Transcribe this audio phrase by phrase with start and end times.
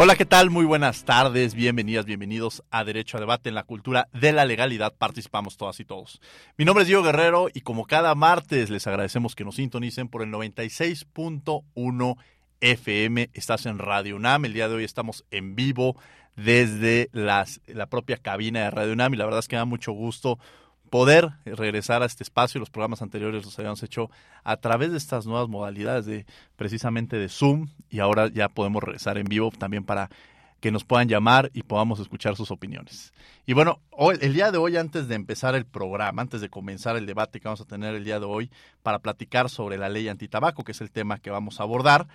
[0.00, 0.48] Hola, ¿qué tal?
[0.50, 4.94] Muy buenas tardes, bienvenidas, bienvenidos a Derecho a Debate en la Cultura de la Legalidad.
[4.96, 6.20] Participamos todas y todos.
[6.56, 10.22] Mi nombre es Diego Guerrero y como cada martes les agradecemos que nos sintonicen por
[10.22, 12.16] el 96.1
[12.60, 13.30] FM.
[13.34, 14.44] Estás en Radio UNAM.
[14.44, 15.96] El día de hoy estamos en vivo
[16.36, 17.44] desde la
[17.90, 20.38] propia cabina de Radio UNAM y la verdad es que me da mucho gusto
[20.88, 22.58] poder regresar a este espacio.
[22.58, 24.10] Los programas anteriores los habíamos hecho
[24.44, 29.18] a través de estas nuevas modalidades de precisamente de Zoom y ahora ya podemos regresar
[29.18, 30.10] en vivo también para
[30.60, 33.12] que nos puedan llamar y podamos escuchar sus opiniones.
[33.46, 36.96] Y bueno, hoy, el día de hoy, antes de empezar el programa, antes de comenzar
[36.96, 38.50] el debate que vamos a tener el día de hoy
[38.82, 42.08] para platicar sobre la ley antitabaco, que es el tema que vamos a abordar,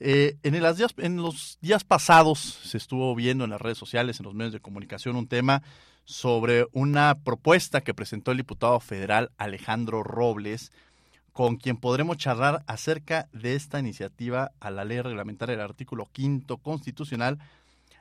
[0.00, 4.24] eh, en, días, en los días pasados se estuvo viendo en las redes sociales, en
[4.24, 5.62] los medios de comunicación, un tema
[6.04, 10.72] sobre una propuesta que presentó el diputado federal Alejandro Robles,
[11.32, 16.58] con quien podremos charlar acerca de esta iniciativa a la ley reglamentaria del artículo quinto
[16.58, 17.38] constitucional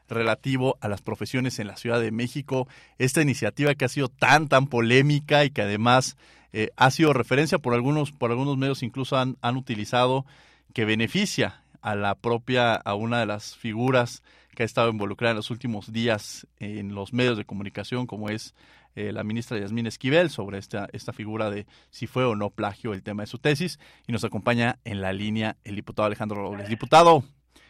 [0.10, 2.68] relativo a las profesiones en la Ciudad de México.
[2.98, 6.18] Esta iniciativa que ha sido tan, tan polémica y que además
[6.52, 10.26] eh, ha sido referencia por algunos, por algunos medios incluso han, han utilizado
[10.74, 14.24] que beneficia a la propia, a una de las figuras
[14.56, 18.56] que ha estado involucrada en los últimos días en los medios de comunicación, como es
[18.96, 22.94] eh, la ministra Yasmín Esquivel, sobre esta, esta figura de si fue o no plagio
[22.94, 23.80] el tema de su tesis.
[24.08, 26.70] Y nos acompaña en la línea el diputado Alejandro Robles.
[26.70, 27.24] Diputado,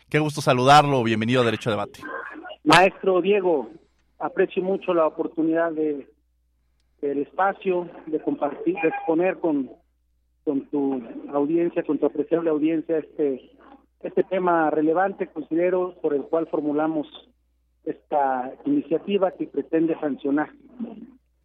[0.10, 1.04] qué gusto saludarlo.
[1.04, 2.02] Bienvenido a Derecho a Debate.
[2.64, 3.70] Maestro Diego,
[4.20, 6.08] aprecio mucho la oportunidad de
[7.02, 9.70] el espacio de compartir, de exponer con,
[10.46, 11.02] con tu
[11.34, 13.52] audiencia, con tu apreciable audiencia este
[14.04, 17.08] este tema relevante, considero, por el cual formulamos
[17.86, 20.50] esta iniciativa que pretende sancionar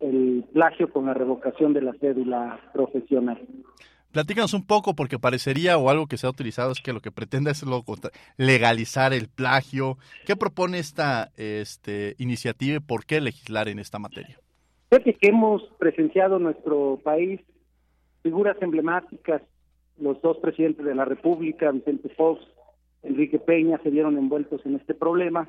[0.01, 3.41] el plagio con la revocación de la cédula profesional.
[4.13, 7.11] Platícanos un poco, porque parecería, o algo que se ha utilizado, es que lo que
[7.11, 7.63] pretende es
[8.39, 9.99] legalizar el plagio.
[10.25, 14.39] ¿Qué propone esta este, iniciativa y por qué legislar en esta materia?
[14.91, 17.41] Sé que hemos presenciado en nuestro país
[18.23, 19.43] figuras emblemáticas
[20.01, 22.41] los dos presidentes de la República, Vicente Fox,
[23.03, 25.49] Enrique Peña, se vieron envueltos en este problema,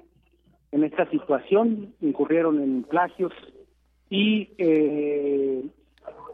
[0.72, 3.34] en esta situación, incurrieron en plagios
[4.10, 5.64] y eh,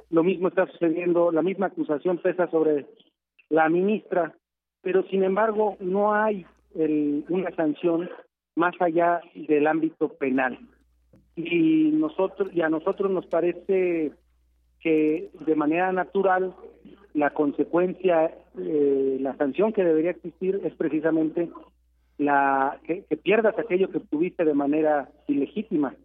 [0.10, 2.86] lo mismo está sucediendo, la misma acusación pesa sobre
[3.50, 4.34] la ministra,
[4.82, 6.46] pero sin embargo no hay
[7.30, 8.10] una sanción
[8.56, 10.60] más allá del ámbito penal.
[11.36, 14.12] Y nosotros y a nosotros nos parece
[14.80, 16.54] que de manera natural
[17.16, 21.50] la consecuencia, eh, la sanción que debería existir es precisamente
[22.18, 25.96] la que, pierdas aquello que tuviste de manera ilegítima,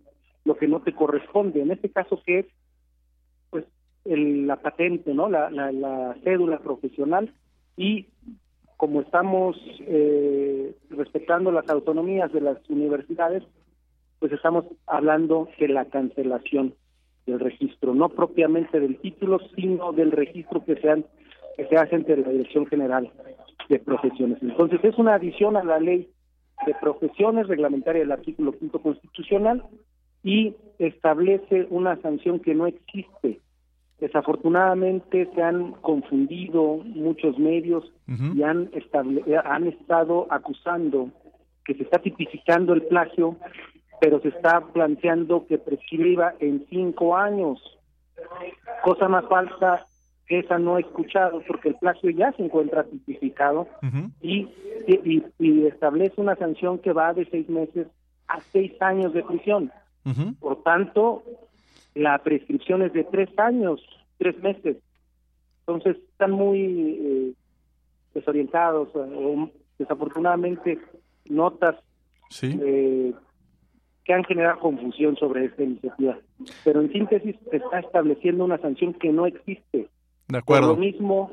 [0.45, 1.63] lo que no te corresponde.
[1.63, 2.47] En este caso, que es
[3.51, 3.65] pues
[4.05, 7.35] la patente, no, la, la, cédula profesional
[7.77, 8.07] y
[8.77, 13.43] como estamos eh, respetando las autonomías de las universidades,
[14.21, 16.75] pues estamos hablando de la cancelación
[17.27, 21.05] del registro, no propiamente del título, sino del registro que se,
[21.57, 23.11] que se hace entre la Dirección General
[23.69, 24.39] de Profesiones.
[24.43, 26.09] Entonces, es una adición a la ley
[26.67, 29.65] de profesiones reglamentaria del artículo quinto constitucional
[30.23, 33.41] y establece una sanción que no existe.
[33.99, 37.93] Desafortunadamente se han confundido muchos medios
[38.35, 38.71] y han,
[39.45, 41.11] han estado acusando
[41.65, 43.37] que se está tipificando el plagio
[44.01, 47.61] pero se está planteando que prescriba en cinco años.
[48.83, 49.87] Cosa más falsa
[50.29, 53.67] esa no he escuchado, porque el plagio ya se encuentra tipificado
[54.23, 54.49] y,
[54.87, 57.89] y, establece una sanción que va de seis meses
[58.29, 59.73] a seis años de prisión.
[60.39, 61.25] Por tanto,
[61.95, 63.81] la prescripción es de tres años,
[64.19, 64.77] tres meses.
[65.67, 67.33] Entonces, están muy eh,
[68.15, 70.79] desorientados o desafortunadamente
[71.29, 71.77] notas
[72.31, 72.57] ¿Sí?
[72.63, 73.13] Eh,
[74.05, 76.19] que han generado confusión sobre esta iniciativa.
[76.65, 79.89] Pero en síntesis se está estableciendo una sanción que no existe.
[80.29, 80.69] De acuerdo.
[80.69, 81.33] Por lo mismo,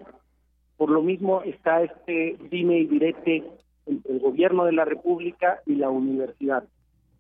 [0.76, 3.44] por lo mismo está este dime y direte
[3.86, 6.64] entre el gobierno de la República y la universidad.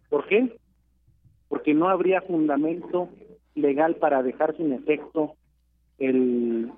[0.09, 0.57] ¿Por qué?
[1.47, 3.09] Porque no habría fundamento
[3.55, 5.35] legal para dejar sin efecto
[5.97, 6.71] el,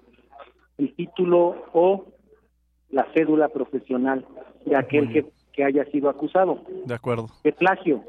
[0.77, 2.06] el título o
[2.89, 4.25] la cédula profesional
[4.65, 5.25] de aquel que,
[5.60, 7.28] que haya sido acusado De acuerdo.
[7.44, 8.02] de plagio.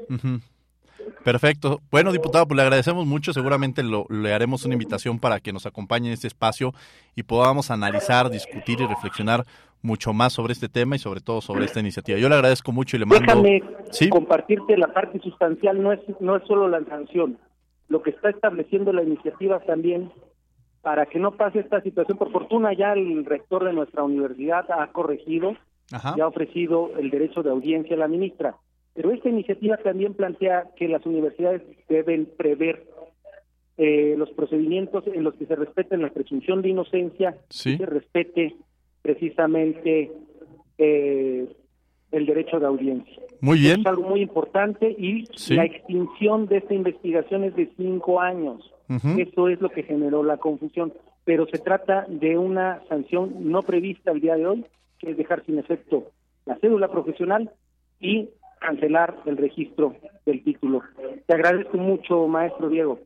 [1.25, 1.81] Perfecto.
[1.91, 3.33] Bueno, diputado, pues le agradecemos mucho.
[3.33, 6.73] Seguramente lo- le haremos una invitación para que nos acompañe en este espacio
[7.13, 9.43] y podamos analizar, discutir y reflexionar
[9.81, 12.17] mucho más sobre este tema y sobre todo sobre esta iniciativa.
[12.19, 13.25] Yo le agradezco mucho y le mando...
[13.25, 13.61] Déjame
[13.91, 17.37] Sí, compartirte la parte sustancial, no es, no es solo la sanción,
[17.89, 20.09] lo que está estableciendo la iniciativa también
[20.81, 22.17] para que no pase esta situación.
[22.17, 25.55] Por fortuna ya el rector de nuestra universidad ha corregido,
[25.93, 26.15] ajá.
[26.17, 28.55] ya ha ofrecido el derecho de audiencia a la ministra,
[28.93, 32.83] pero esta iniciativa también plantea que las universidades deben prever
[33.77, 37.71] eh, los procedimientos en los que se respete la presunción de inocencia Sí.
[37.73, 38.55] y se respete
[39.01, 40.11] precisamente
[40.77, 41.47] eh,
[42.11, 43.21] el derecho de audiencia.
[43.39, 43.79] Muy bien.
[43.79, 45.55] Es algo muy importante y Sí.
[45.55, 48.71] la extinción de esta investigación es de cinco años.
[49.17, 50.91] Eso es lo que generó la confusión.
[51.23, 54.65] Pero se trata de una sanción no prevista el día de hoy,
[55.01, 56.11] que es dejar sin efecto
[56.45, 57.51] la cédula profesional
[57.99, 59.95] y cancelar el registro
[60.25, 60.81] del título.
[61.25, 62.99] Te agradezco mucho, maestro Diego.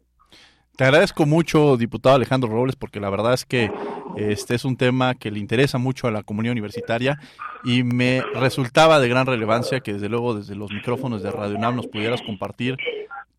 [0.75, 3.71] Te agradezco mucho, diputado Alejandro Robles, porque la verdad es que
[4.17, 7.17] este es un tema que le interesa mucho a la comunidad universitaria
[7.63, 11.77] y me resultaba de gran relevancia que desde luego desde los micrófonos de Radio UNAM
[11.77, 12.75] nos pudieras compartir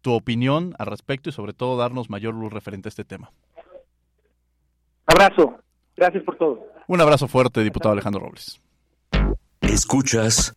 [0.00, 3.30] tu opinión al respecto y sobre todo darnos mayor luz referente a este tema.
[5.06, 5.58] Abrazo.
[5.96, 6.66] Gracias por todo.
[6.88, 8.60] Un abrazo fuerte, diputado Alejandro Robles.
[9.60, 10.54] Escuchas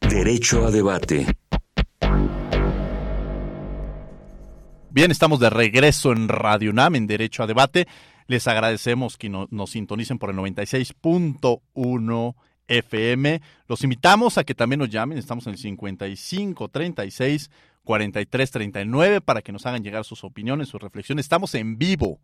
[0.00, 1.26] Derecho a Debate.
[4.90, 7.86] Bien, estamos de regreso en Radio UNAM, en Derecho a Debate.
[8.28, 12.34] Les agradecemos que no- nos sintonicen por el 96.1
[12.68, 13.40] FM.
[13.68, 15.18] Los invitamos a que también nos llamen.
[15.18, 17.50] Estamos en el 55 36
[17.84, 21.26] 43 39 para que nos hagan llegar sus opiniones, sus reflexiones.
[21.26, 22.18] Estamos en vivo.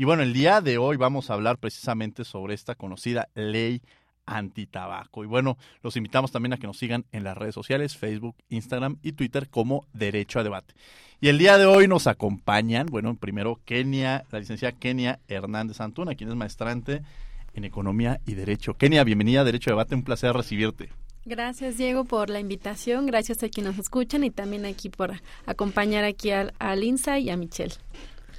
[0.00, 3.82] Y bueno, el día de hoy vamos a hablar precisamente sobre esta conocida ley
[4.26, 5.24] antitabaco.
[5.24, 8.98] Y bueno, los invitamos también a que nos sigan en las redes sociales, Facebook, Instagram
[9.02, 10.72] y Twitter como Derecho a Debate.
[11.20, 16.14] Y el día de hoy nos acompañan, bueno, primero Kenia, la licenciada Kenia Hernández Antuna,
[16.14, 17.02] quien es maestrante
[17.54, 18.74] en Economía y Derecho.
[18.74, 20.90] Kenia, bienvenida a Derecho a Debate, un placer recibirte.
[21.24, 26.04] Gracias Diego por la invitación, gracias a quienes nos escuchan y también aquí por acompañar
[26.04, 27.74] aquí al, a Linza y a Michelle.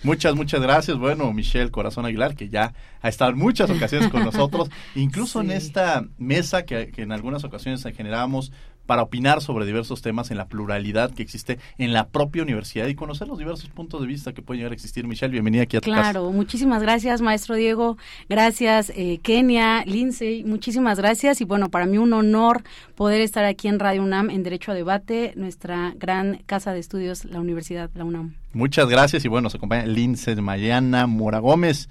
[0.04, 0.98] Muchas, muchas gracias.
[0.98, 5.52] Bueno, Michelle Corazón Aguilar, que ya ha estado en muchas ocasiones con nosotros, incluso en
[5.52, 8.52] esta mesa que, que en algunas ocasiones generábamos
[8.90, 12.96] para opinar sobre diversos temas en la pluralidad que existe en la propia universidad y
[12.96, 15.06] conocer los diversos puntos de vista que pueden llegar a existir.
[15.06, 16.02] Michelle, bienvenida aquí a tu casa.
[16.02, 18.00] Claro, muchísimas gracias, maestro Diego.
[18.30, 21.40] Gracias, eh, Kenia, Lindsay, muchísimas gracias.
[21.40, 22.64] Y bueno, para mí un honor
[22.96, 27.26] poder estar aquí en Radio UNAM en Derecho a Debate, nuestra gran casa de estudios,
[27.26, 28.34] la Universidad La UNAM.
[28.54, 31.90] Muchas gracias y bueno, nos acompaña Lince Mariana Mora Gómez,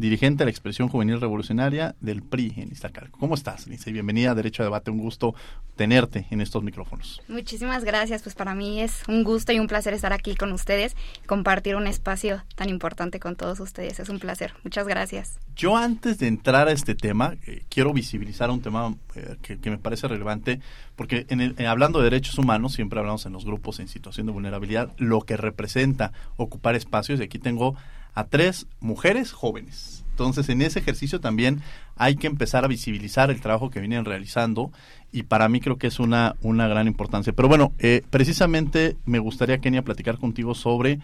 [0.00, 3.18] dirigente de la Expresión Juvenil Revolucionaria del PRI en Iztacalco.
[3.18, 3.92] ¿Cómo estás, Lince?
[3.92, 5.34] Bienvenida a Derecho a Debate, un gusto
[5.76, 7.20] tenerte en estos micrófonos.
[7.28, 10.96] Muchísimas gracias, pues para mí es un gusto y un placer estar aquí con ustedes,
[11.26, 14.54] compartir un espacio tan importante con todos ustedes, es un placer.
[14.64, 15.38] Muchas gracias.
[15.54, 19.70] Yo antes de entrar a este tema, eh, quiero visibilizar un tema eh, que, que
[19.70, 20.60] me parece relevante,
[20.96, 24.26] porque en el- eh, hablando de derechos humanos, siempre hablamos en los grupos en situación
[24.26, 27.76] de vulnerabilidad, lo que representa ocupar espacios, y aquí tengo
[28.14, 30.04] a tres mujeres jóvenes.
[30.10, 31.62] Entonces, en ese ejercicio también
[31.96, 34.70] hay que empezar a visibilizar el trabajo que vienen realizando
[35.12, 37.32] y para mí creo que es una, una gran importancia.
[37.32, 41.00] Pero bueno, eh, precisamente me gustaría, Kenia, platicar contigo sobre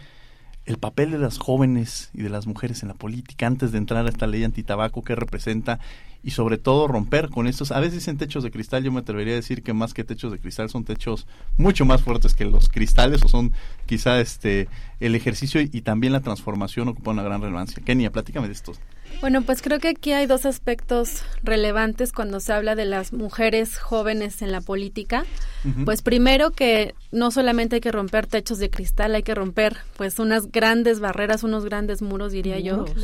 [0.67, 4.05] el papel de las jóvenes y de las mujeres en la política antes de entrar
[4.05, 5.79] a esta ley antitabaco, qué representa
[6.27, 9.35] y sobre todo romper con estos, a veces dicen techos de cristal, yo me atrevería
[9.35, 11.25] a decir que más que techos de cristal son techos
[11.57, 13.53] mucho más fuertes que los cristales o son
[13.87, 14.67] quizá este
[14.99, 17.81] el ejercicio y, también la transformación ocupa una gran relevancia.
[17.85, 18.73] Kenia, platícame de esto.
[19.21, 23.79] Bueno, pues creo que aquí hay dos aspectos relevantes cuando se habla de las mujeres
[23.79, 25.25] jóvenes en la política.
[25.85, 30.21] Pues primero que no solamente hay que romper techos de cristal, hay que romper pues
[30.21, 32.95] unas grandes barreras, unos grandes muros, diría yo, Muros.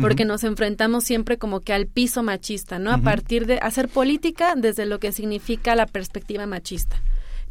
[0.00, 2.92] porque nos enfrentamos siempre como que al piso machista, ¿no?
[2.92, 7.02] A partir de hacer política desde lo que significa la perspectiva machista.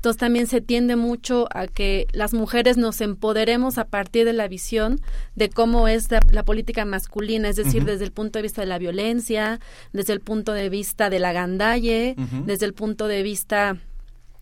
[0.02, 4.48] Entonces también se tiende mucho a que las mujeres nos empoderemos a partir de la
[4.48, 5.00] visión
[5.36, 8.68] de cómo es la, la política masculina, es decir, desde el punto de vista de
[8.68, 9.60] la violencia,
[9.94, 12.16] desde el punto de vista de la gandalle,
[12.48, 13.78] desde el punto de vista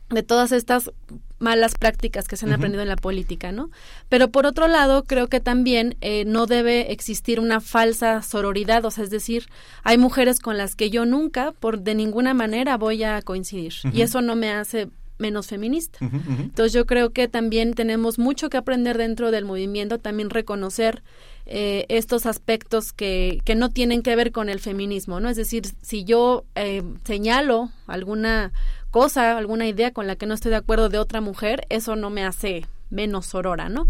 [0.10, 0.92] de todas estas
[1.39, 3.70] malas prácticas que se han aprendido en la política, ¿no?
[4.08, 8.92] Pero por otro lado, creo que también eh, no debe existir una falsa sororidad, o
[8.92, 9.48] sea, es decir,
[9.84, 13.74] hay mujeres con las que yo nunca, por de ninguna manera, voy a coincidir.
[13.92, 15.99] Y eso no me hace menos feminista.
[16.01, 21.03] Entonces yo creo que también tenemos mucho que aprender dentro del movimiento, también reconocer
[21.45, 25.29] eh, estos aspectos que, que no tienen que ver con el feminismo, ¿no?
[25.29, 28.51] Es decir, si yo eh, señalo alguna
[28.91, 32.09] cosa, alguna idea con la que no estoy de acuerdo de otra mujer, eso no
[32.09, 33.88] me hace menos sorora, ¿no?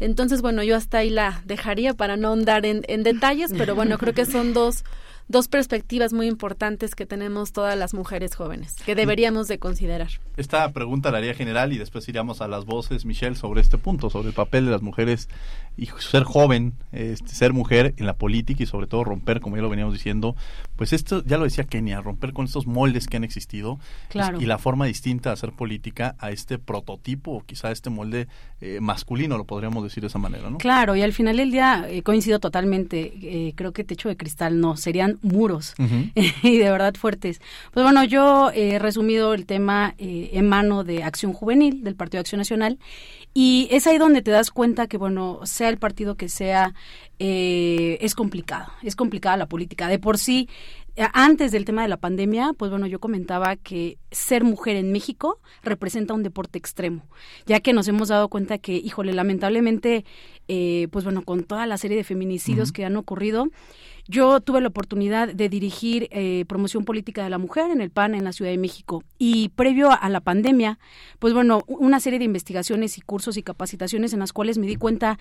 [0.00, 3.98] Entonces, bueno, yo hasta ahí la dejaría para no andar en, en detalles, pero bueno,
[3.98, 4.84] creo que son dos
[5.28, 10.08] dos perspectivas muy importantes que tenemos todas las mujeres jóvenes, que deberíamos de considerar.
[10.36, 14.10] Esta pregunta la haría general y después iríamos a las voces, Michelle, sobre este punto,
[14.10, 15.28] sobre el papel de las mujeres
[15.78, 19.62] y ser joven, este, ser mujer en la política y sobre todo romper, como ya
[19.62, 20.34] lo veníamos diciendo,
[20.74, 23.78] pues esto, ya lo decía Kenia, romper con estos moldes que han existido
[24.38, 28.26] y la forma distinta de hacer política a este prototipo o quizá este molde
[28.60, 30.58] eh, masculino, lo podríamos decir de esa manera, ¿no?
[30.58, 34.60] Claro, y al final del día eh, coincido totalmente, eh, creo que techo de cristal
[34.60, 35.74] no, serían muros
[36.42, 37.40] y de verdad fuertes.
[37.72, 42.18] Pues bueno, yo he resumido el tema eh, en mano de Acción Juvenil del Partido
[42.18, 42.78] de Acción Nacional
[43.40, 46.74] y es ahí donde te das cuenta que, bueno, sea el partido que sea,
[47.20, 49.86] eh, es complicado, es complicada la política.
[49.86, 50.48] De por sí,
[50.96, 54.90] eh, antes del tema de la pandemia, pues bueno, yo comentaba que ser mujer en
[54.90, 57.06] México representa un deporte extremo,
[57.46, 60.04] ya que nos hemos dado cuenta que, híjole, lamentablemente,
[60.90, 63.46] pues bueno, con toda la serie de feminicidios que han ocurrido,
[64.08, 68.14] yo tuve la oportunidad de dirigir eh, promoción política de la mujer en el PAN
[68.14, 70.78] en la Ciudad de México y previo a la pandemia,
[71.18, 74.76] pues bueno, una serie de investigaciones y cursos y capacitaciones en las cuales me di
[74.76, 75.18] cuenta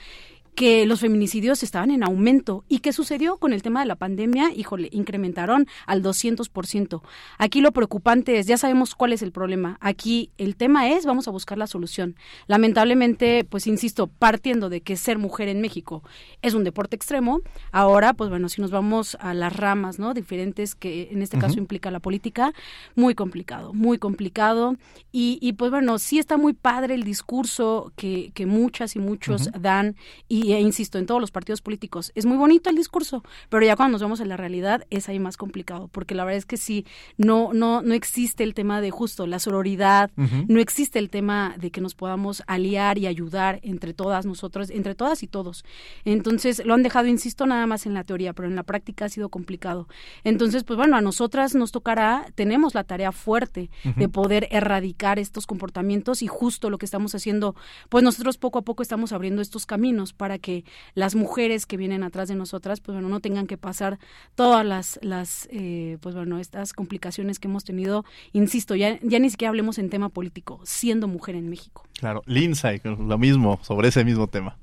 [0.55, 2.63] que los feminicidios estaban en aumento.
[2.67, 4.51] ¿Y qué sucedió con el tema de la pandemia?
[4.55, 7.01] Híjole, incrementaron al 200%.
[7.37, 9.77] Aquí lo preocupante es, ya sabemos cuál es el problema.
[9.81, 12.15] Aquí el tema es, vamos a buscar la solución.
[12.47, 16.01] Lamentablemente, pues insisto, partiendo de que ser mujer en México
[16.41, 17.41] es un deporte extremo,
[17.71, 18.76] ahora, pues bueno, si nos vamos
[19.19, 20.13] a las ramas, ¿no?
[20.13, 22.53] Diferentes que en este caso implica la política,
[22.95, 24.75] muy complicado, muy complicado.
[25.11, 29.49] Y, y, pues bueno, sí está muy padre el discurso que, que muchas y muchos
[29.59, 29.95] dan.
[30.27, 33.75] Y y insisto, en todos los partidos políticos, es muy bonito el discurso, pero ya
[33.75, 36.55] cuando nos vemos en la realidad es ahí más complicado, porque la verdad es que
[36.55, 36.85] sí,
[37.17, 41.71] no, no, no existe el tema de justo la sororidad, no existe el tema de
[41.71, 45.65] que nos podamos aliar y ayudar entre todas nosotros, entre todas y todos.
[46.05, 49.09] Entonces, lo han dejado, insisto, nada más en la teoría, pero en la práctica ha
[49.09, 49.87] sido complicado.
[50.23, 55.47] Entonces, pues bueno, a nosotras nos tocará, tenemos la tarea fuerte de poder erradicar estos
[55.47, 57.55] comportamientos y justo lo que estamos haciendo,
[57.89, 62.03] pues nosotros poco a poco estamos abriendo estos caminos para que las mujeres que vienen
[62.03, 63.97] atrás de nosotras, pues bueno, no tengan que pasar
[64.35, 68.05] todas las, las eh, pues bueno, estas complicaciones que hemos tenido.
[68.33, 71.83] Insisto, ya, ya ni siquiera hablemos en tema político, siendo mujer en México.
[71.99, 74.57] Claro, Lindsay, lo mismo, sobre ese mismo tema.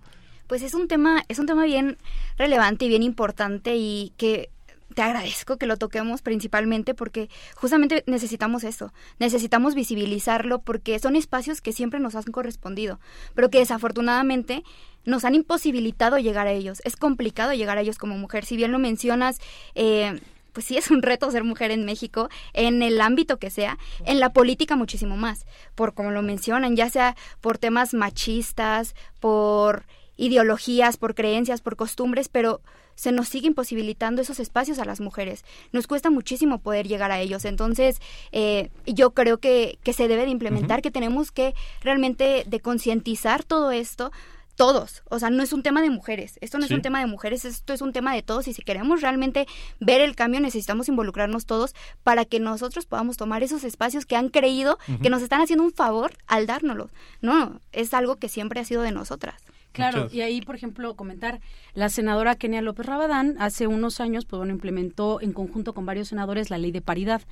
[0.46, 1.98] Pues es un tema, es un tema bien
[2.36, 4.50] relevante y bien importante y que
[4.94, 11.60] te agradezco que lo toquemos principalmente porque justamente necesitamos eso, necesitamos visibilizarlo porque son espacios
[11.60, 13.00] que siempre nos han correspondido,
[13.34, 14.62] pero que desafortunadamente
[15.04, 16.80] nos han imposibilitado llegar a ellos.
[16.84, 18.44] Es complicado llegar a ellos como mujer.
[18.44, 19.40] Si bien lo mencionas,
[19.74, 20.20] eh,
[20.52, 24.20] pues sí es un reto ser mujer en México, en el ámbito que sea, en
[24.20, 29.84] la política muchísimo más, por como lo mencionan, ya sea por temas machistas, por
[30.16, 32.61] ideologías, por creencias, por costumbres, pero
[32.94, 35.44] se nos sigue imposibilitando esos espacios a las mujeres.
[35.73, 37.44] Nos cuesta muchísimo poder llegar a ellos.
[37.44, 38.00] Entonces,
[38.33, 43.42] eh, yo creo que, que se debe de implementar, que tenemos que realmente de concientizar
[43.42, 44.12] todo esto
[44.56, 47.06] todos, o sea, no es un tema de mujeres, esto no es un tema de
[47.06, 49.47] mujeres, esto es un tema de todos y si queremos realmente
[49.80, 54.28] ver el cambio necesitamos involucrarnos todos para que nosotros podamos tomar esos espacios que han
[54.28, 56.92] creído que nos están haciendo un favor al dárnoslos.
[57.21, 59.42] No, es algo que siempre ha sido de nosotras.
[59.75, 61.40] Claro, y ahí, por ejemplo, comentar,
[61.75, 66.09] la senadora Kenia López Rabadán hace unos años, pues bueno, implementó en conjunto con varios
[66.09, 67.23] senadores la ley de paridad.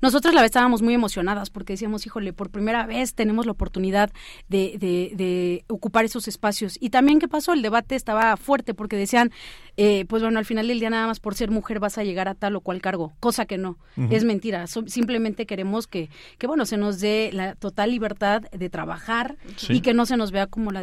[0.00, 4.10] Nosotros la estábamos muy emocionadas porque decíamos, híjole, por primera vez tenemos la oportunidad
[4.48, 6.76] de, de, de ocupar esos espacios.
[6.80, 7.52] Y también, ¿qué pasó?
[7.52, 9.30] El debate estaba fuerte porque decían,
[9.76, 12.28] eh, pues bueno, al final del día nada más por ser mujer vas a llegar
[12.28, 13.78] a tal o cual cargo, cosa que no,
[14.10, 19.36] es mentira, simplemente queremos que, que, bueno, se nos dé la total libertad de trabajar
[19.68, 20.82] y que no se nos vea como la,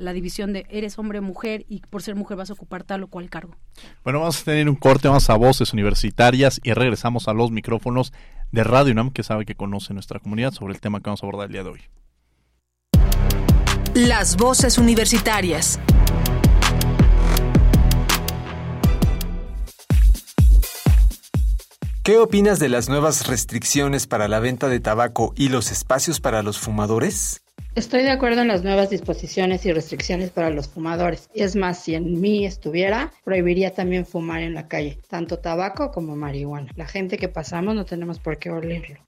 [0.00, 3.08] la, división de eres hombre mujer y por ser mujer vas a ocupar tal o
[3.08, 3.54] cual cargo.
[4.02, 8.12] Bueno, vamos a tener un corte, vamos a voces universitarias y regresamos a los micrófonos
[8.50, 11.26] de Radio UNAM, que sabe que conoce nuestra comunidad sobre el tema que vamos a
[11.26, 11.80] abordar el día de hoy.
[13.94, 15.78] Las voces universitarias.
[22.02, 26.42] ¿Qué opinas de las nuevas restricciones para la venta de tabaco y los espacios para
[26.42, 27.42] los fumadores?
[27.76, 31.30] Estoy de acuerdo en las nuevas disposiciones y restricciones para los fumadores.
[31.34, 36.16] Es más, si en mí estuviera, prohibiría también fumar en la calle, tanto tabaco como
[36.16, 36.72] marihuana.
[36.74, 38.98] La gente que pasamos no tenemos por qué olerlo.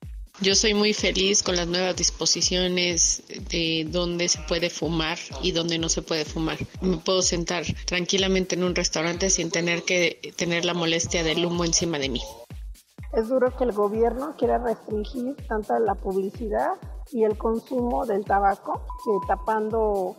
[0.40, 5.78] Yo soy muy feliz con las nuevas disposiciones de dónde se puede fumar y dónde
[5.78, 6.57] no se puede fumar.
[6.81, 11.64] Me puedo sentar tranquilamente en un restaurante sin tener que tener la molestia del humo
[11.64, 12.23] encima de mí.
[13.12, 16.75] Es duro que el gobierno quiera restringir tanto la publicidad
[17.12, 20.16] y el consumo del tabaco, que tapando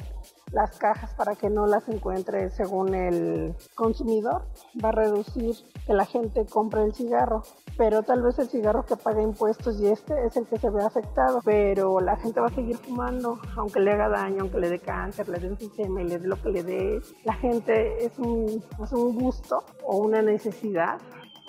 [0.53, 4.45] las cajas para que no las encuentre según el consumidor,
[4.83, 7.41] va a reducir que la gente compre el cigarro.
[7.75, 10.83] Pero tal vez el cigarro que paga impuestos y este es el que se ve
[10.83, 11.41] afectado.
[11.43, 15.27] Pero la gente va a seguir fumando, aunque le haga daño, aunque le dé cáncer,
[15.27, 17.01] le dé un sistema y le dé lo que le dé.
[17.25, 21.00] La gente es un, es un gusto o una necesidad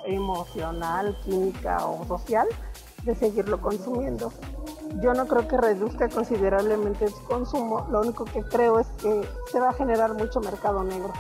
[0.06, 2.48] emocional, química o social
[3.04, 4.32] de seguirlo consumiendo.
[5.02, 9.61] Yo no creo que reduzca considerablemente su consumo, lo único que creo es que se
[9.61, 11.12] va a generar mucho mercado negro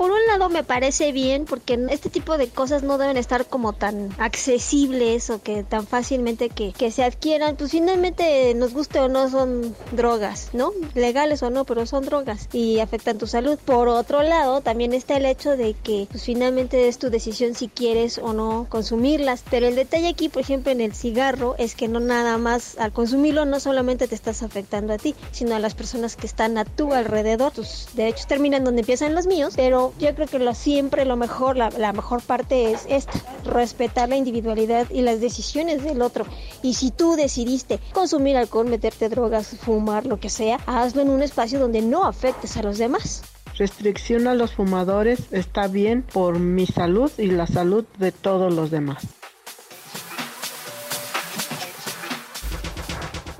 [0.00, 3.74] por un lado me parece bien porque este tipo de cosas no deben estar como
[3.74, 7.56] tan accesibles o que tan fácilmente que, que se adquieran.
[7.56, 10.72] Pues finalmente nos guste o no son drogas, ¿no?
[10.94, 13.58] Legales o no, pero son drogas y afectan tu salud.
[13.62, 17.68] Por otro lado, también está el hecho de que pues finalmente es tu decisión si
[17.68, 19.44] quieres o no consumirlas.
[19.50, 22.92] Pero el detalle aquí, por ejemplo, en el cigarro es que no nada más al
[22.92, 26.64] consumirlo no solamente te estás afectando a ti, sino a las personas que están a
[26.64, 27.52] tu alrededor.
[27.52, 31.56] Tus derechos terminan donde empiezan los míos, pero yo creo que lo siempre lo mejor,
[31.56, 36.24] la, la, mejor parte es esta, respetar la individualidad y las decisiones del otro.
[36.62, 41.22] Y si tú decidiste consumir alcohol, meterte drogas, fumar, lo que sea, hazlo en un
[41.22, 43.22] espacio donde no afectes a los demás.
[43.58, 48.70] Restricción a los fumadores está bien por mi salud y la salud de todos los
[48.70, 49.06] demás.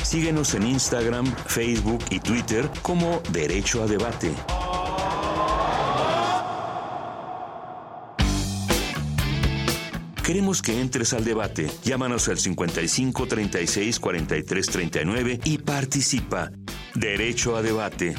[0.02, 4.35] Síguenos en Instagram, Facebook y Twitter como Derecho a Debate.
[10.30, 11.69] Queremos que entres al debate.
[11.82, 16.52] Llámanos al 55 36 43 39 y participa.
[16.95, 18.14] Derecho a debate.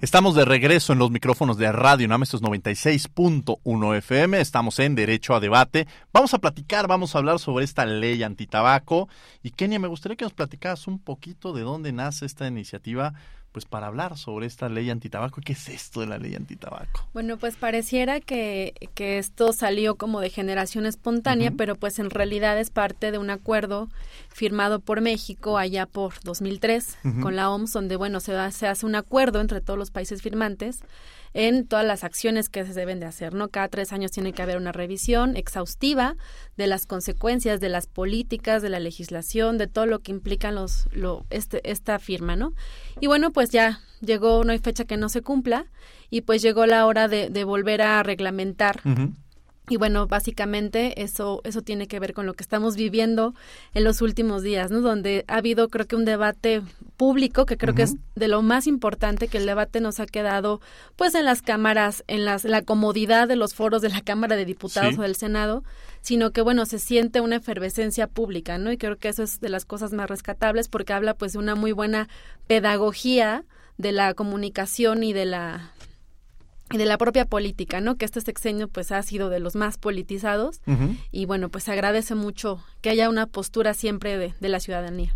[0.00, 4.94] Estamos de regreso en los micrófonos de Radio UNAM, esto es 96.1 FM, estamos en
[4.94, 5.88] Derecho a Debate.
[6.12, 9.08] Vamos a platicar, vamos a hablar sobre esta ley antitabaco.
[9.42, 13.14] Y Kenia, me gustaría que nos platicaras un poquito de dónde nace esta iniciativa
[13.52, 15.40] pues para hablar sobre esta ley antitabaco.
[15.42, 17.06] ¿Qué es esto de la ley antitabaco?
[17.12, 22.58] Bueno, pues pareciera que, que esto salió como de generación espontánea, pero pues en realidad
[22.58, 23.88] es parte de un acuerdo
[24.28, 28.94] firmado por México allá por 2003 con la OMS, donde, bueno, se, se hace un
[28.94, 30.80] acuerdo entre todos los países firmantes
[31.34, 33.48] en todas las acciones que se deben de hacer, ¿no?
[33.48, 36.16] Cada tres años tiene que haber una revisión exhaustiva
[36.56, 40.86] de las consecuencias, de las políticas, de la legislación, de todo lo que implican los,
[40.92, 42.52] lo, este, esta firma, ¿no?
[43.00, 45.66] Y bueno, pues ya llegó, no hay fecha que no se cumpla,
[46.10, 48.80] y pues llegó la hora de, de volver a reglamentar
[49.68, 53.32] y bueno, básicamente eso, eso tiene que ver con lo que estamos viviendo
[53.74, 54.80] en los últimos días, ¿no?
[54.80, 56.62] Donde ha habido, creo que un debate
[56.96, 60.60] público, que creo que es de lo más importante, que el debate nos ha quedado,
[60.96, 64.44] pues, en las cámaras, en las, la comodidad de los foros de la Cámara de
[64.44, 65.62] Diputados o del Senado,
[66.00, 68.72] sino que, bueno, se siente una efervescencia pública, ¿no?
[68.72, 71.54] Y creo que eso es de las cosas más rescatables porque habla, pues, de una
[71.54, 72.08] muy buena
[72.48, 73.44] pedagogía
[73.78, 75.71] de la comunicación y de la
[76.72, 77.96] y de la propia política, ¿no?
[77.96, 80.60] Que este sexenio pues ha sido de los más politizados
[81.10, 85.12] y bueno, pues agradece mucho que haya una postura siempre de, de, la ciudadanía.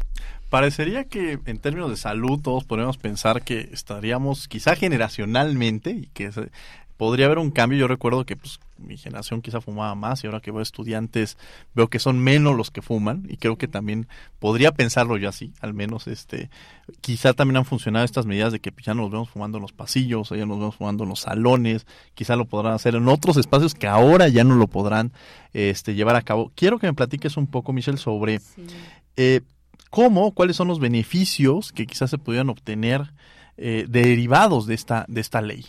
[0.51, 6.31] Parecería que en términos de salud todos podemos pensar que estaríamos quizá generacionalmente y que
[6.97, 7.79] podría haber un cambio.
[7.79, 11.39] Yo recuerdo que pues, mi generación quizá fumaba más y ahora que veo estudiantes
[11.75, 14.07] veo que son menos los que fuman y creo que también
[14.39, 16.51] podría pensarlo yo así, al menos este
[17.01, 19.73] quizá también han funcionado estas medidas de que ya no nos vemos fumando en los
[19.73, 23.75] pasillos, ya nos vemos fumando en los salones, quizá lo podrán hacer en otros espacios
[23.75, 25.13] que ahora ya no lo podrán
[25.53, 26.53] este llevar a cabo.
[26.55, 28.41] Quiero que me platiques un poco, Michelle, sobre
[29.17, 29.41] eh,
[29.91, 33.13] cómo, cuáles son los beneficios que quizás se pudieran obtener
[33.57, 35.65] eh, derivados de esta de esta ley.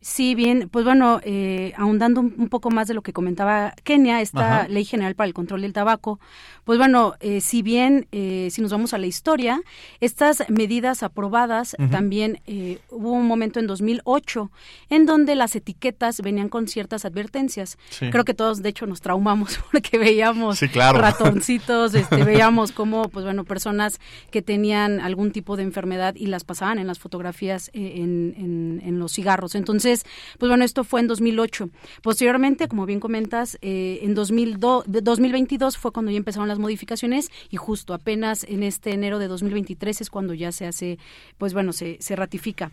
[0.00, 4.68] Sí, bien, pues bueno, eh, ahondando un, poco más de lo que comentaba Kenia, esta
[4.68, 6.20] ley general para el control del tabaco,
[6.68, 9.62] pues bueno, eh, si bien, eh, si nos vamos a la historia,
[10.00, 14.50] estas medidas aprobadas también eh, hubo un momento en 2008
[14.90, 17.78] en donde las etiquetas venían con ciertas advertencias.
[17.98, 23.44] Creo que todos, de hecho, nos traumamos porque veíamos ratoncitos, este, veíamos como, pues bueno,
[23.44, 23.98] personas
[24.30, 28.98] que tenían algún tipo de enfermedad y las pasaban en las fotografías en, en, en
[28.98, 29.54] los cigarros.
[29.54, 30.06] Entonces, Entonces,
[30.38, 31.70] pues bueno, esto fue en 2008.
[32.02, 37.56] Posteriormente, como bien comentas, eh, en 2002, 2022 fue cuando ya empezaron las modificaciones y
[37.56, 40.98] justo apenas en este enero de 2023 es cuando ya se hace,
[41.38, 42.70] pues bueno, se, se ratifica.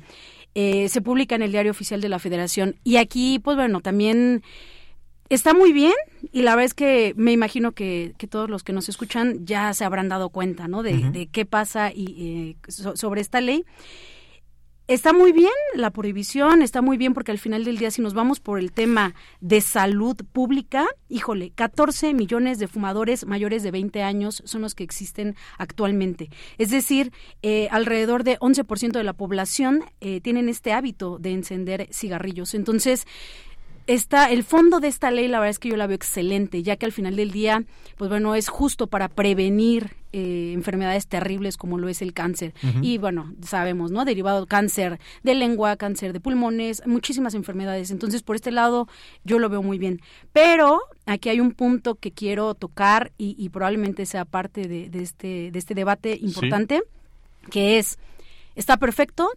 [0.56, 2.76] Eh, se publica en el Diario Oficial de la Federación.
[2.84, 4.44] Y aquí, pues bueno, también
[5.30, 5.94] está muy bien
[6.32, 9.86] y la verdad es que me imagino que, todos los que nos escuchan ya se
[9.86, 10.84] habrán dado cuenta, ¿no?
[10.84, 13.64] De, qué pasa y, eh, sobre esta ley.
[14.88, 18.14] Está muy bien la prohibición, está muy bien porque al final del día si nos
[18.14, 24.04] vamos por el tema de salud pública, híjole, 14 millones de fumadores mayores de 20
[24.04, 26.30] años son los que existen actualmente.
[26.60, 31.90] Es decir, eh, alrededor de 11% de la población eh, tienen este hábito de encender
[31.92, 32.54] cigarrillos.
[32.54, 33.08] Entonces,
[33.88, 36.76] Está, el fondo de esta ley, la verdad es que yo la veo excelente, ya
[36.76, 37.64] que al final del día,
[37.98, 42.56] pues bueno, es justo para prevenir eh, enfermedades terribles como lo es el cáncer.
[42.82, 44.04] Y bueno, sabemos, ¿no?
[44.04, 47.92] Derivado cáncer de lengua, cáncer de pulmones, muchísimas enfermedades.
[47.92, 48.88] Entonces, por este lado,
[49.24, 50.02] yo lo veo muy bien.
[50.34, 55.60] Pero aquí hay un punto que quiero tocar y, probablemente sea parte de, este, de
[55.60, 56.82] este debate importante,
[57.52, 58.00] que es,
[58.56, 59.30] está perfecto,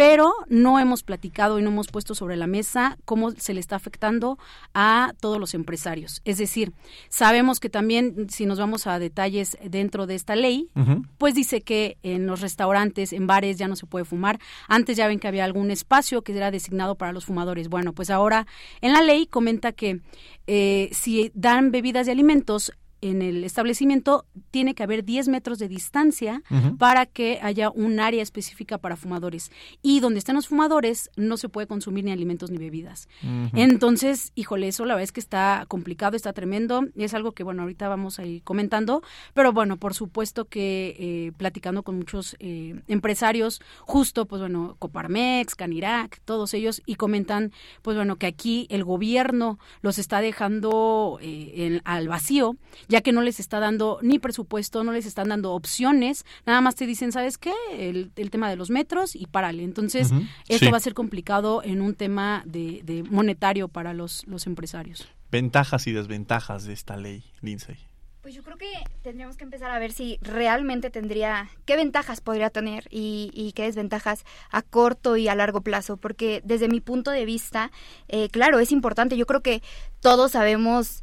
[0.00, 3.76] pero no hemos platicado y no hemos puesto sobre la mesa cómo se le está
[3.76, 4.38] afectando
[4.72, 6.22] a todos los empresarios.
[6.24, 6.72] Es decir,
[7.10, 10.70] sabemos que también, si nos vamos a detalles dentro de esta ley,
[11.18, 14.38] pues dice que en los restaurantes, en bares ya no se puede fumar.
[14.68, 17.68] Antes ya ven que había algún espacio que era designado para los fumadores.
[17.68, 18.46] Bueno, pues ahora
[18.80, 20.00] en la ley comenta que
[20.46, 25.68] eh, si dan bebidas y alimentos en el establecimiento tiene que haber 10 metros de
[25.68, 26.42] distancia
[26.78, 29.50] para que haya un área específica para fumadores.
[29.82, 33.08] Y donde estén los fumadores no se puede consumir ni alimentos ni bebidas.
[33.54, 36.84] Entonces, híjole, eso la verdad es que está complicado, está tremendo.
[36.94, 39.02] Y es algo que, bueno, ahorita vamos a ir comentando.
[39.34, 45.54] Pero bueno, por supuesto que eh, platicando con muchos eh, empresarios, justo, pues bueno, Coparmex,
[45.54, 51.80] Canirac, todos ellos, y comentan, pues bueno, que aquí el gobierno los está dejando eh,
[51.84, 52.56] al vacío
[52.90, 56.74] ya que no les está dando ni presupuesto, no les están dando opciones, nada más
[56.74, 57.52] te dicen, ¿sabes qué?
[57.72, 59.62] El, tema de los metros y párale.
[59.62, 60.10] Entonces,
[60.48, 65.08] esto va a ser complicado en un tema de, monetario para los, los empresarios.
[65.30, 67.78] Ventajas y desventajas de esta ley, Lindsay.
[68.22, 68.70] Pues yo creo que
[69.02, 74.24] tendríamos que empezar a ver si realmente tendría, qué ventajas podría tener y, qué desventajas
[74.50, 77.70] a corto y a largo plazo, porque desde mi punto de vista,
[78.08, 79.62] eh, claro, es importante, yo creo que
[80.00, 81.02] todos sabemos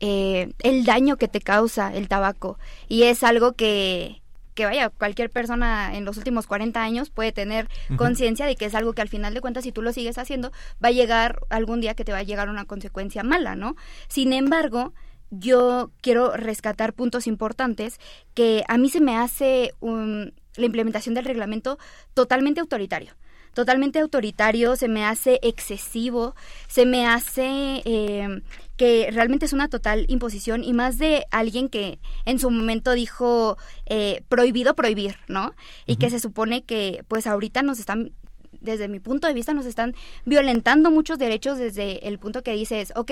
[0.00, 2.58] eh, el daño que te causa el tabaco.
[2.88, 4.22] Y es algo que,
[4.54, 8.74] que vaya, cualquier persona en los últimos 40 años puede tener conciencia de que es
[8.74, 10.50] algo que al final de cuentas, si tú lo sigues haciendo,
[10.82, 13.76] va a llegar algún día que te va a llegar una consecuencia mala, ¿no?
[14.08, 14.94] Sin embargo,
[15.30, 18.00] yo quiero rescatar puntos importantes
[18.34, 21.78] que a mí se me hace la implementación del reglamento
[22.14, 23.14] totalmente autoritario
[23.54, 26.36] totalmente autoritario, se me hace excesivo,
[26.68, 28.42] se me hace eh,
[28.78, 33.58] que realmente es una total imposición y más de alguien que en su momento dijo
[33.86, 35.52] eh, prohibido prohibir, ¿no?
[35.84, 38.12] Y que se supone que pues ahorita nos están
[38.60, 42.92] desde mi punto de vista nos están violentando muchos derechos desde el punto que dices,
[42.96, 43.10] ok,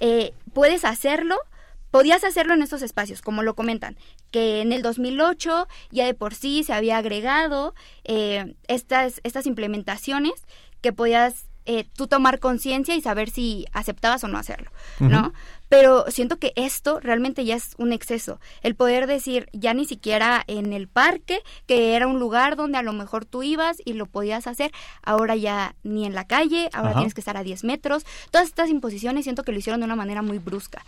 [0.00, 1.36] eh, puedes hacerlo,
[1.90, 3.96] podías hacerlo en estos espacios, como lo comentan,
[4.30, 10.34] que en el 2008 ya de por sí se había agregado eh, estas, estas implementaciones
[10.80, 15.32] que podías eh, tú tomar conciencia y saber si aceptabas o no hacerlo, ¿no?
[15.68, 18.40] Pero siento que esto realmente ya es un exceso.
[18.62, 22.82] El poder decir, ya ni siquiera en el parque, que era un lugar donde a
[22.82, 24.70] lo mejor tú ibas y lo podías hacer,
[25.02, 28.06] ahora ya ni en la calle, ahora tienes que estar a 10 metros.
[28.30, 30.84] Todas estas imposiciones siento que lo hicieron de una manera muy brusca.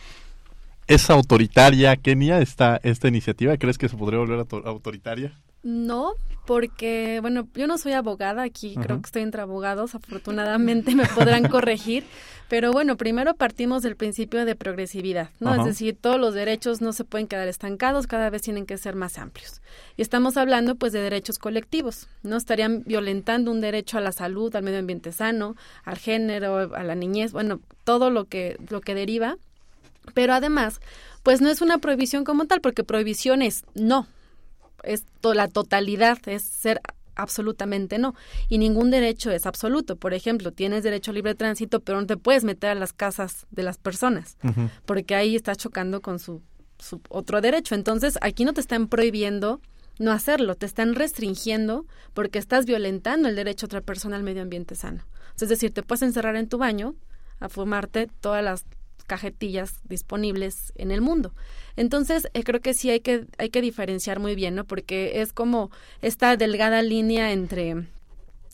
[0.86, 3.56] ¿Es autoritaria, Kenia, esta, esta iniciativa?
[3.58, 5.32] ¿Crees que se podría volver autoritaria?
[5.68, 6.14] No,
[6.46, 11.46] porque, bueno, yo no soy abogada aquí, creo que estoy entre abogados, afortunadamente me podrán
[11.50, 12.04] corregir,
[12.48, 15.54] pero bueno, primero partimos del principio de progresividad, ¿no?
[15.54, 18.94] Es decir, todos los derechos no se pueden quedar estancados, cada vez tienen que ser
[18.94, 19.61] más amplios.
[19.98, 22.38] Y estamos hablando, pues, de derechos colectivos, ¿no?
[22.38, 25.54] Estarían violentando un derecho a la salud, al medio ambiente sano,
[25.85, 29.37] al género, a la niñez, bueno, todo lo que, lo que deriva,
[30.14, 30.81] pero además,
[31.22, 34.07] pues no es una prohibición como tal, porque prohibición es no,
[34.82, 36.80] es la totalidad, es ser
[37.18, 38.14] absolutamente no.
[38.48, 39.96] Y ningún derecho es absoluto.
[39.96, 43.46] Por ejemplo, tienes derecho a libre tránsito, pero no te puedes meter a las casas
[43.50, 44.38] de las personas,
[44.86, 46.40] porque ahí estás chocando con su,
[46.78, 47.74] su, otro derecho.
[47.74, 49.60] Entonces, aquí no te están prohibiendo
[49.98, 54.42] no hacerlo, te están restringiendo porque estás violentando el derecho a otra persona al medio
[54.42, 55.04] ambiente sano.
[55.40, 56.94] Es decir, te puedes encerrar en tu baño
[57.40, 58.64] a fumarte todas las
[59.08, 61.34] cajetillas disponibles en el mundo.
[61.74, 64.64] Entonces, eh, creo que sí hay que, hay que diferenciar muy bien, ¿no?
[64.64, 67.88] Porque es como esta delgada línea entre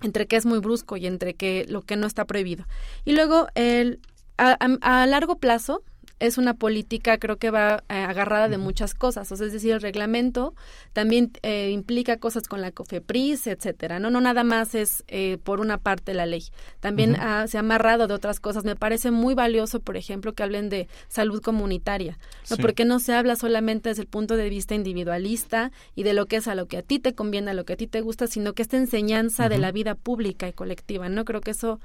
[0.02, 2.66] entre que es muy brusco y entre que lo que no está prohibido.
[3.04, 4.00] Y luego, el,
[4.36, 5.82] a largo plazo,
[6.20, 9.72] es una política creo que va eh, agarrada de muchas cosas, o sea, es decir,
[9.72, 10.54] el reglamento
[10.92, 15.60] también eh, implica cosas con la COFEPRIS, etcétera, no no nada más es eh, por
[15.60, 16.44] una parte la ley,
[16.80, 18.64] también se ha amarrado de otras cosas.
[18.64, 22.18] Me parece muy valioso, por ejemplo, que hablen de salud comunitaria,
[22.50, 22.56] ¿no?
[22.58, 26.36] porque no se habla solamente desde el punto de vista individualista y de lo que
[26.36, 28.26] es a lo que a ti te conviene, a lo que a ti te gusta,
[28.26, 31.80] sino que esta enseñanza de la vida pública y colectiva, no creo que eso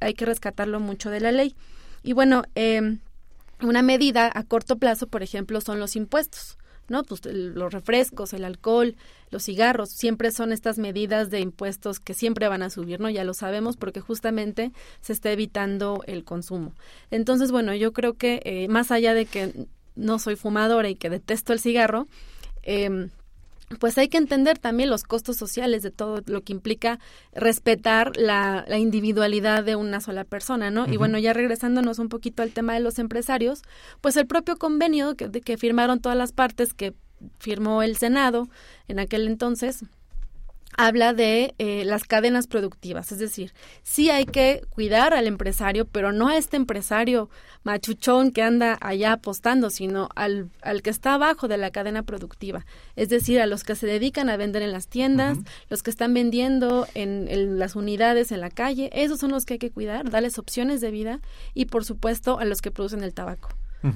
[0.00, 1.54] hay que rescatarlo mucho de la ley.
[2.02, 2.98] Y bueno, eh,
[3.62, 6.58] una medida a corto plazo, por ejemplo, son los impuestos.
[6.88, 7.02] ¿no?
[7.02, 8.94] Pues los refrescos, el alcohol,
[9.30, 13.10] los cigarros, siempre son estas medidas de impuestos que siempre van a subir, ¿no?
[13.10, 16.74] Ya lo sabemos porque justamente se está evitando el consumo.
[17.10, 19.66] Entonces, bueno, yo creo que eh, más allá de que
[19.96, 22.06] no soy fumadora y que detesto el cigarro,
[22.62, 23.08] eh,
[23.80, 26.98] pues hay que entender también los costos sociales de todo lo que implica
[27.32, 30.86] respetar la, individualidad de una sola persona, ¿no?
[30.86, 33.62] Y bueno, ya regresándonos un poquito al tema de los empresarios,
[34.00, 36.94] pues el propio convenio que, que firmaron todas las partes que
[37.38, 38.48] firmó el Senado
[38.88, 39.84] en aquel entonces,
[40.76, 43.52] habla de eh, las cadenas productivas, es decir,
[43.82, 47.30] sí hay que cuidar al empresario, pero no a este empresario
[47.64, 52.66] machuchón que anda allá apostando, sino al, al que está abajo de la cadena productiva,
[52.94, 55.38] es decir, a los que se dedican a vender en las tiendas,
[55.70, 59.58] los que están vendiendo en, las unidades en la calle, esos son los que hay
[59.58, 61.20] que cuidar, darles opciones de vida
[61.54, 63.48] y por supuesto a los que producen el tabaco.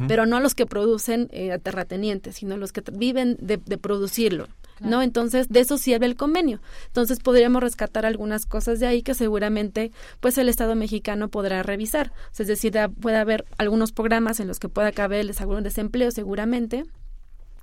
[0.07, 4.47] Pero no a los que producen eh, terratenientes, sino a los que viven de producirlo.
[4.81, 5.03] ¿No?
[5.03, 6.61] Entonces, de eso sí habla el convenio.
[6.87, 12.13] Entonces, podríamos rescatar algunas cosas de ahí que seguramente, pues, el Estado mexicano podrá revisar.
[12.39, 16.11] es decir, puede haber algunos programas en los que pueda caber el seguro de desempleo,
[16.11, 16.85] seguramente,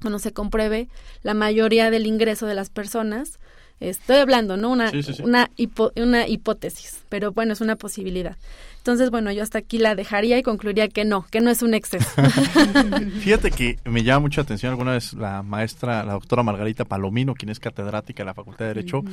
[0.01, 0.89] cuando se compruebe
[1.23, 3.39] la mayoría del ingreso de las personas,
[3.79, 4.71] Estoy hablando, ¿no?
[4.71, 4.91] Una,
[5.23, 5.49] Una,
[5.95, 8.35] una hipótesis, pero bueno, es una posibilidad.
[8.87, 11.73] Entonces, bueno, yo hasta aquí la dejaría y concluiría que no, que no es un
[11.73, 12.09] exceso.
[13.19, 17.49] Fíjate que me llama mucha atención alguna vez la maestra, la doctora Margarita Palomino, quien
[17.49, 19.03] es catedrática de la Facultad de Derecho,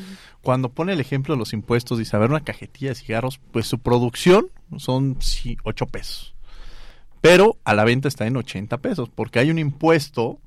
[0.43, 3.67] cuando pone el ejemplo de los impuestos, dice, a ver, una cajetilla de cigarros, pues
[3.67, 4.47] su producción
[4.79, 6.35] son sí, 8 pesos.
[7.21, 10.39] Pero a la venta está en 80 pesos, porque hay un impuesto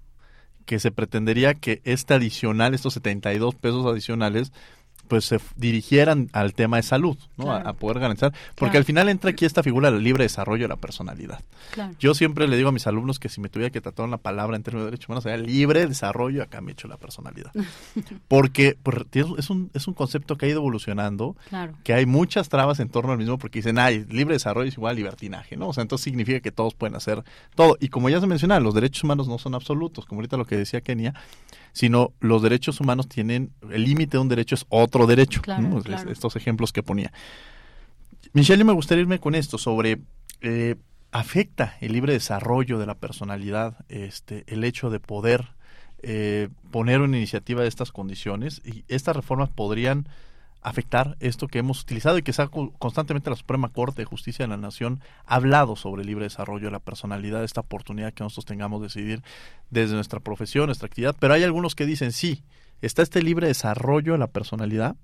[0.68, 4.52] que se pretendería que este adicional, estos 72 pesos adicionales,
[5.08, 7.52] pues se dirigieran al tema de salud, ¿no?
[7.52, 10.76] A, poder garantizar, porque al final entra aquí esta figura del libre desarrollo de la
[10.76, 11.42] personalidad.
[12.00, 14.56] Yo siempre le digo a mis alumnos que si me tuviera que tratar una palabra
[14.56, 17.52] en términos de derechos humanos sería libre desarrollo, acá me hecho la personalidad.
[18.28, 21.36] porque pues, es, un, es un concepto que ha ido evolucionando,
[21.84, 24.92] que hay muchas trabas en torno al mismo, porque dicen, ay, libre desarrollo es igual
[24.92, 25.70] a libertinaje, ¿no?
[25.70, 27.24] O sea, entonces significa que todos pueden hacer
[27.56, 27.78] todo.
[27.80, 30.58] Y como ya se menciona, los derechos humanos no son absolutos, como ahorita lo que
[30.58, 31.14] decía Kenia,
[31.78, 35.44] sino los derechos humanos tienen, el límite de un derecho es otro derecho,
[36.10, 37.14] estos ejemplos que ponía.
[38.34, 40.00] Michelle, me gustaría irme con esto sobre,
[40.42, 40.78] eh,
[41.12, 45.50] ¿afecta el libre desarrollo de la personalidad este, el hecho de poder
[46.02, 48.64] eh, poner una iniciativa de estas condiciones?
[48.66, 50.10] Y estas reformas podrían
[50.62, 52.34] afectar esto que hemos utilizado y que
[52.78, 56.66] constantemente la Suprema Corte de Justicia de la Nación ha hablado sobre el libre desarrollo
[56.66, 59.24] de la personalidad, esta oportunidad que nosotros tengamos de decidir
[59.70, 62.44] desde nuestra profesión, nuestra actividad, pero hay algunos que dicen sí,
[62.82, 64.96] está este libre desarrollo de la personalidad,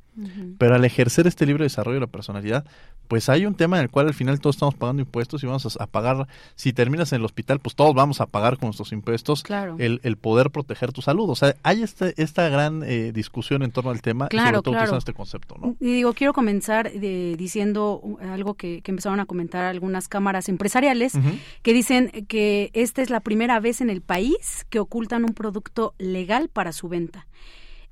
[0.57, 2.65] pero al ejercer este libre desarrollo de la personalidad,
[3.07, 5.77] pues hay un tema en el cual al final todos estamos pagando impuestos y vamos
[5.79, 9.43] a, pagar, si terminas en el hospital, pues todos vamos a pagar con nuestros impuestos
[9.77, 11.29] el, el, poder proteger tu salud.
[11.29, 14.61] O sea, hay este, esta gran eh, discusión en torno al tema claro, y sobre
[14.63, 14.97] todo claro.
[14.97, 15.55] este concepto.
[15.59, 15.75] ¿no?
[15.79, 21.13] Y digo, quiero comenzar de, diciendo algo que, que, empezaron a comentar algunas cámaras empresariales,
[21.61, 25.93] que dicen que esta es la primera vez en el país que ocultan un producto
[25.97, 27.27] legal para su venta.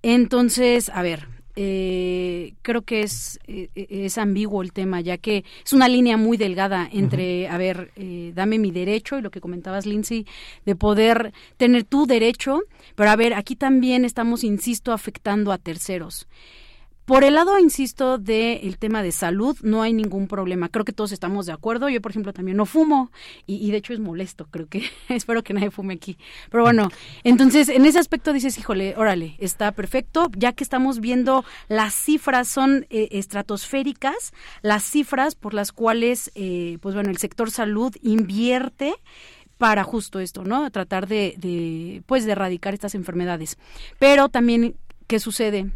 [0.03, 5.73] Entonces, a ver, eh, creo que es, eh, es ambiguo el tema, ya que es
[5.73, 9.85] una línea muy delgada entre, a ver, eh, dame mi derecho y lo que comentabas,
[9.85, 10.25] Lindsay,
[10.65, 12.61] de poder tener tu derecho,
[12.95, 16.27] pero a ver, aquí también estamos, insisto, afectando a terceros.
[17.11, 20.69] Por el lado, insisto, del tema de salud, no hay ningún problema.
[20.69, 21.89] Creo que todos estamos de acuerdo.
[21.89, 23.11] Yo, por ejemplo, también no fumo
[23.45, 24.47] y, de hecho es molesto.
[24.49, 26.17] Creo que espero que nadie fume aquí.
[26.49, 26.89] Pero bueno,
[27.25, 30.29] entonces en ese aspecto dices, híjole, órale, está perfecto.
[30.37, 36.77] Ya que estamos viendo las cifras son eh, estratosféricas, las cifras por las cuales, eh,
[36.79, 38.95] pues bueno, el sector salud invierte
[39.57, 40.71] para justo esto, ¿no?
[40.71, 43.57] Tratar de, de, pues, de erradicar estas enfermedades.
[43.99, 45.71] Pero también, ¿qué sucede?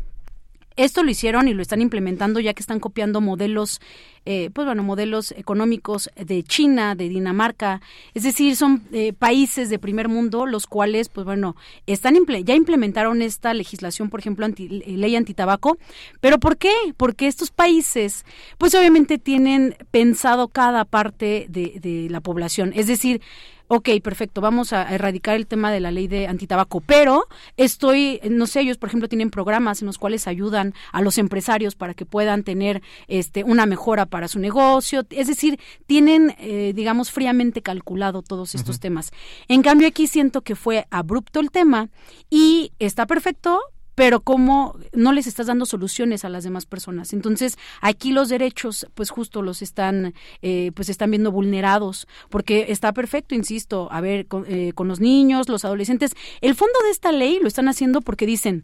[0.77, 3.79] Esto lo hicieron y lo están implementando ya que están copiando modelos,
[4.25, 7.81] eh, pues bueno, modelos económicos de China, de Dinamarca,
[8.13, 11.55] es decir, son eh, países de primer mundo los cuales, pues bueno,
[11.87, 15.77] están ya implementaron esta legislación, por ejemplo, anti ley antitabaco,
[16.19, 16.73] pero ¿por qué?
[16.97, 18.25] Porque estos países,
[18.57, 23.21] pues obviamente tienen pensado cada parte de la población, es decir,
[23.67, 28.47] ok, perfecto, vamos a erradicar el tema de la ley de antitabaco, pero estoy, no
[28.47, 32.05] sé, ellos por ejemplo tienen programas en los cuales ayudan a los empresarios para que
[32.05, 38.21] puedan tener este una mejora para su negocio, es decir, tienen, eh, digamos, fríamente calculado
[38.21, 39.11] todos estos temas.
[39.47, 41.89] En cambio aquí siento que fue abrupto el tema
[42.29, 43.59] y está perfecto,
[43.95, 47.13] pero cómo no les estás dando soluciones a las demás personas.
[47.13, 52.93] Entonces, aquí los derechos, pues justo los están, eh, pues están viendo vulnerados, porque está
[52.93, 56.11] perfecto, insisto, a ver, con, eh, con los niños, los adolescentes.
[56.41, 58.63] El fondo de esta ley lo están haciendo porque dicen,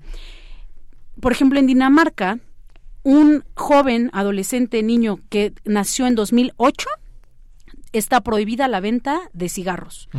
[1.20, 2.40] por ejemplo, en Dinamarca,
[3.04, 6.88] un joven, adolescente, niño que nació en 2008,
[7.94, 10.10] está prohibida la venta de cigarros.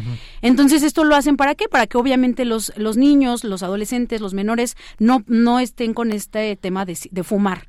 [0.41, 1.69] Entonces, esto lo hacen para qué?
[1.69, 6.57] Para que obviamente los, los niños, los adolescentes, los menores no, no estén con este
[6.57, 7.69] tema de, de fumar.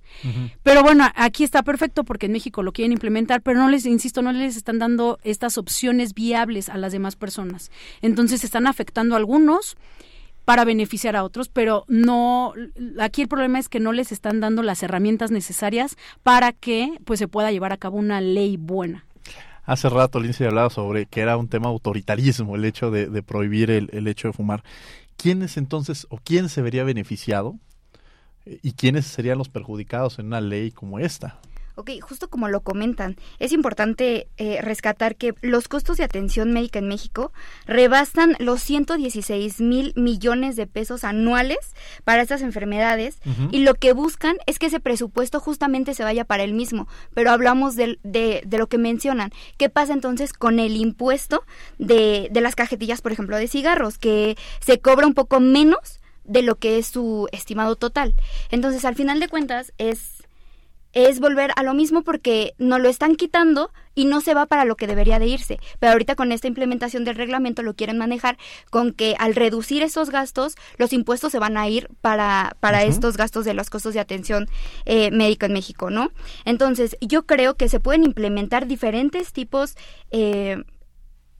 [0.63, 4.21] Pero bueno, aquí está perfecto porque en México lo quieren implementar, pero no les, insisto,
[4.21, 7.71] no les están dando estas opciones viables a las demás personas.
[8.01, 9.77] Entonces, están afectando a algunos
[10.45, 12.53] para beneficiar a otros, pero no
[12.99, 17.19] aquí el problema es que no les están dando las herramientas necesarias para que pues
[17.19, 19.05] se pueda llevar a cabo una ley buena.
[19.65, 23.89] Hace rato Lindsay hablaba sobre que era un tema autoritarismo el hecho de, prohibir el,
[23.93, 24.63] el, hecho de fumar.
[25.15, 27.57] ¿Quién es entonces o quién se vería beneficiado
[28.45, 31.39] y quiénes serían los perjudicados en una ley como esta?
[31.75, 36.77] Ok, justo como lo comentan, es importante eh, rescatar que los costos de atención médica
[36.77, 37.31] en México
[37.65, 41.57] rebasan los 116 mil millones de pesos anuales
[42.03, 43.17] para estas enfermedades
[43.51, 46.87] y lo que buscan es que ese presupuesto justamente se vaya para el mismo.
[47.13, 49.31] Pero hablamos de, de, de lo que mencionan.
[49.57, 51.43] ¿Qué pasa entonces con el impuesto
[51.79, 56.41] de, de las cajetillas, por ejemplo, de cigarros, que se cobra un poco menos de
[56.41, 58.13] lo que es su estimado total?
[58.51, 60.22] Entonces, al final de cuentas, es
[60.93, 64.65] es volver a lo mismo porque no lo están quitando y no se va para
[64.65, 65.59] lo que debería de irse.
[65.79, 68.37] Pero ahorita con esta implementación del reglamento lo quieren manejar
[68.69, 73.17] con que al reducir esos gastos, los impuestos se van a ir para, para estos
[73.17, 74.47] gastos de los costos de atención
[74.85, 76.11] eh, médica en México, ¿no?
[76.45, 79.75] Entonces, yo creo que se pueden implementar diferentes tipos
[80.11, 80.63] eh,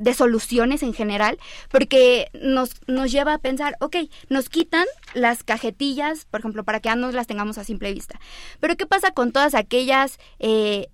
[0.04, 1.39] de soluciones en general,
[1.70, 3.96] porque nos, nos lleva a pensar, ok,
[4.30, 8.20] nos quitan las cajetillas, por ejemplo, para que ya no las tengamos a simple vista.
[8.60, 10.88] Pero ¿qué pasa con todas aquellas eh,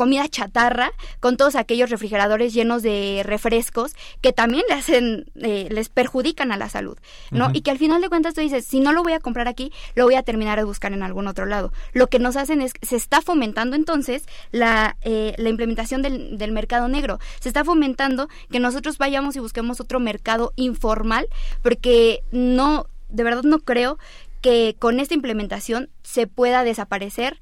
[0.00, 5.90] comida chatarra, con todos aquellos refrigeradores llenos de refrescos que también le hacen, eh, les
[5.90, 6.96] perjudican a la salud,
[7.30, 7.50] ¿no?
[7.52, 9.70] Y que al final de cuentas tú dices, si no lo voy a comprar aquí,
[9.94, 11.70] lo voy a terminar de buscar en algún otro lado.
[11.92, 16.52] Lo que nos hacen es, se está fomentando entonces la, eh, la implementación del, del
[16.52, 21.28] mercado negro, se está fomentando que nosotros vayamos y busquemos otro mercado informal,
[21.60, 23.98] porque no, de verdad no creo
[24.40, 27.38] que con esta implementación se pueda desaparecer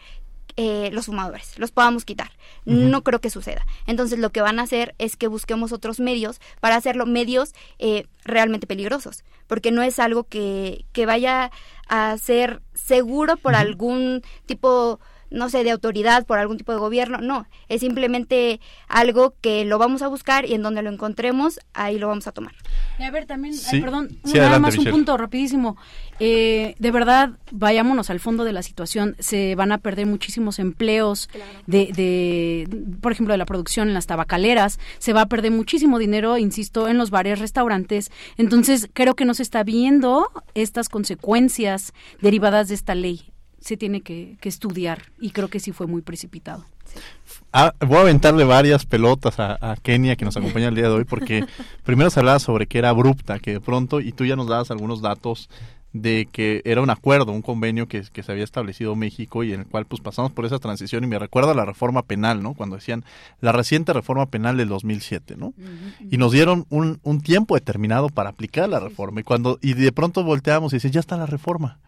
[0.60, 2.32] eh, los fumadores, los podamos quitar.
[2.64, 3.64] No creo que suceda.
[3.86, 8.08] Entonces lo que van a hacer es que busquemos otros medios para hacerlo medios eh,
[8.24, 11.52] realmente peligrosos, porque no es algo que, que vaya
[11.88, 14.98] a ser seguro por algún tipo
[15.30, 19.78] no sé, de autoridad, por algún tipo de gobierno, no, es simplemente algo que lo
[19.78, 22.54] vamos a buscar y en donde lo encontremos, ahí lo vamos a tomar.
[22.98, 25.76] Y a ver, también, perdón, nada más un punto rapidísimo.
[26.20, 31.28] Eh, de verdad, vayámonos al fondo de la situación, se van a perder muchísimos empleos
[31.66, 35.98] de, de, por ejemplo, de la producción en las tabacaleras, se va a perder muchísimo
[35.98, 41.92] dinero, insisto, en los bares, restaurantes, entonces creo que no se está viendo estas consecuencias
[42.20, 46.64] derivadas de esta ley se tiene que, estudiar y creo que sí fue muy precipitado.
[47.52, 51.04] Ah, voy a aventarle varias pelotas a, Kenia que nos acompaña el día de hoy
[51.04, 51.44] porque
[51.84, 54.70] primero se hablaba sobre que era abrupta, que de pronto, y tú ya nos dabas
[54.70, 55.50] algunos datos
[55.92, 59.66] de que era un acuerdo, un convenio que, se había establecido México y en el
[59.66, 62.54] cual pues pasamos por esa transición y me recuerda la reforma penal, ¿no?
[62.54, 63.04] Cuando decían
[63.40, 65.54] la reciente reforma penal del 2007, ¿no?
[66.10, 69.92] Y nos dieron un, un tiempo determinado para aplicar la reforma y cuando y de
[69.92, 71.78] pronto volteamos y decían, ya está la reforma.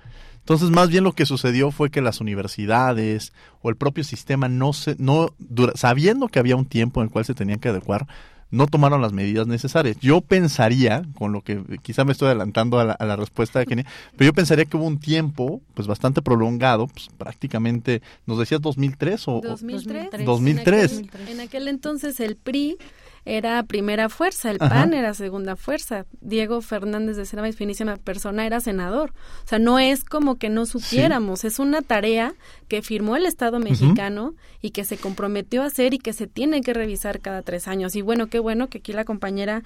[0.50, 3.32] Entonces, más bien lo que sucedió fue que las universidades
[3.62, 5.32] o el propio sistema no se, no,
[5.76, 8.08] sabiendo que había un tiempo en el cual se tenían que adecuar,
[8.50, 9.96] no tomaron las medidas necesarias.
[10.00, 13.86] Yo pensaría, con lo que quizá me estoy adelantando a la, respuesta de Kenia,
[14.16, 19.28] pero yo pensaría que hubo un tiempo, pues bastante prolongado, pues prácticamente, ¿nos decías 2003
[19.28, 19.40] o?
[19.44, 20.24] 2003.
[20.24, 21.03] 2003.
[21.28, 22.76] En aquel, entonces el PRI
[23.25, 28.61] era primera fuerza, el PAN era segunda fuerza, Diego Fernández de Cervantes, finísima persona, era
[28.61, 29.12] senador.
[29.45, 32.35] O sea, no es como que no supiéramos, es una tarea
[32.68, 36.61] que firmó el Estado mexicano y que se comprometió a hacer y que se tiene
[36.61, 37.97] que revisar cada tres años.
[37.97, 39.64] Y bueno, qué bueno que aquí la compañera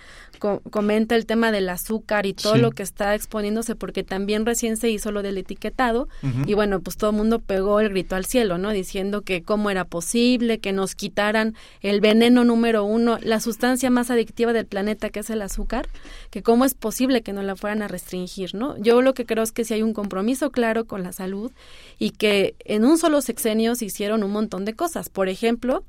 [0.71, 4.91] comenta el tema del azúcar y todo lo que está exponiéndose, porque también recién se
[4.91, 6.09] hizo lo del etiquetado
[6.47, 8.71] y bueno, pues todo el mundo pegó el grito al cielo, ¿no?
[8.71, 14.11] Diciendo que cómo era posible que nos quitaran el veneno número uno, la sustancia más
[14.11, 15.89] adictiva del planeta que es el azúcar,
[16.31, 18.77] que cómo es posible que no la fueran a restringir, ¿no?
[18.79, 21.53] Yo lo que creo es que si hay un compromiso claro con la salud
[21.99, 25.09] y que en un solo sexenio se hicieron un montón de cosas.
[25.09, 25.85] Por ejemplo,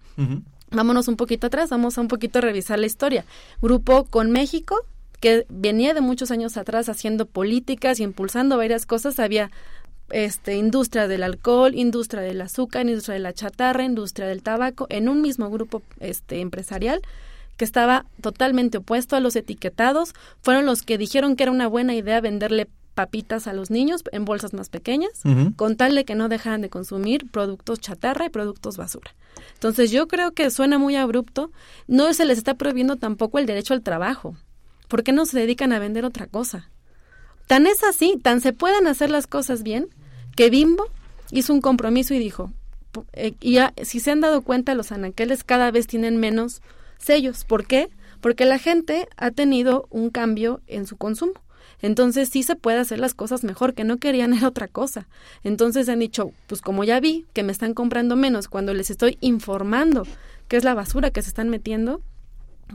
[0.72, 3.26] vámonos un poquito atrás, vamos a un poquito revisar la historia.
[3.62, 4.86] Grupo con México,
[5.20, 9.50] que venía de muchos años atrás haciendo políticas y impulsando varias cosas, había
[10.10, 15.10] este, industria del alcohol, industria del azúcar, industria de la chatarra, industria del tabaco, en
[15.10, 17.02] un mismo grupo este, empresarial
[17.58, 21.96] que estaba totalmente opuesto a los etiquetados, fueron los que dijeron que era una buena
[21.96, 25.12] idea venderle papitas a los niños en bolsas más pequeñas,
[25.58, 29.14] con tal de que no dejaran de consumir productos chatarra y productos basura.
[29.54, 31.52] Entonces yo creo que suena muy abrupto,
[31.88, 34.36] no se les está prohibiendo tampoco el derecho al trabajo.
[34.88, 36.70] ¿Por qué no se dedican a vender otra cosa?
[37.48, 39.90] Tan es así, tan se pueden hacer las cosas bien,
[40.36, 40.86] que Bimbo
[41.32, 42.52] hizo un compromiso y dijo,
[43.14, 46.62] eh, y si se han dado cuenta, los anaqueles cada vez tienen menos
[47.06, 47.46] sellos.
[47.46, 47.90] ¿Por qué?
[48.22, 51.34] Porque la gente ha tenido un cambio en su consumo.
[51.82, 55.08] Entonces sí se puede hacer las cosas mejor, que no querían era otra cosa.
[55.44, 59.18] Entonces han dicho, pues como ya vi que me están comprando menos cuando les estoy
[59.22, 60.04] informando
[60.48, 62.02] qué es la basura que se están metiendo,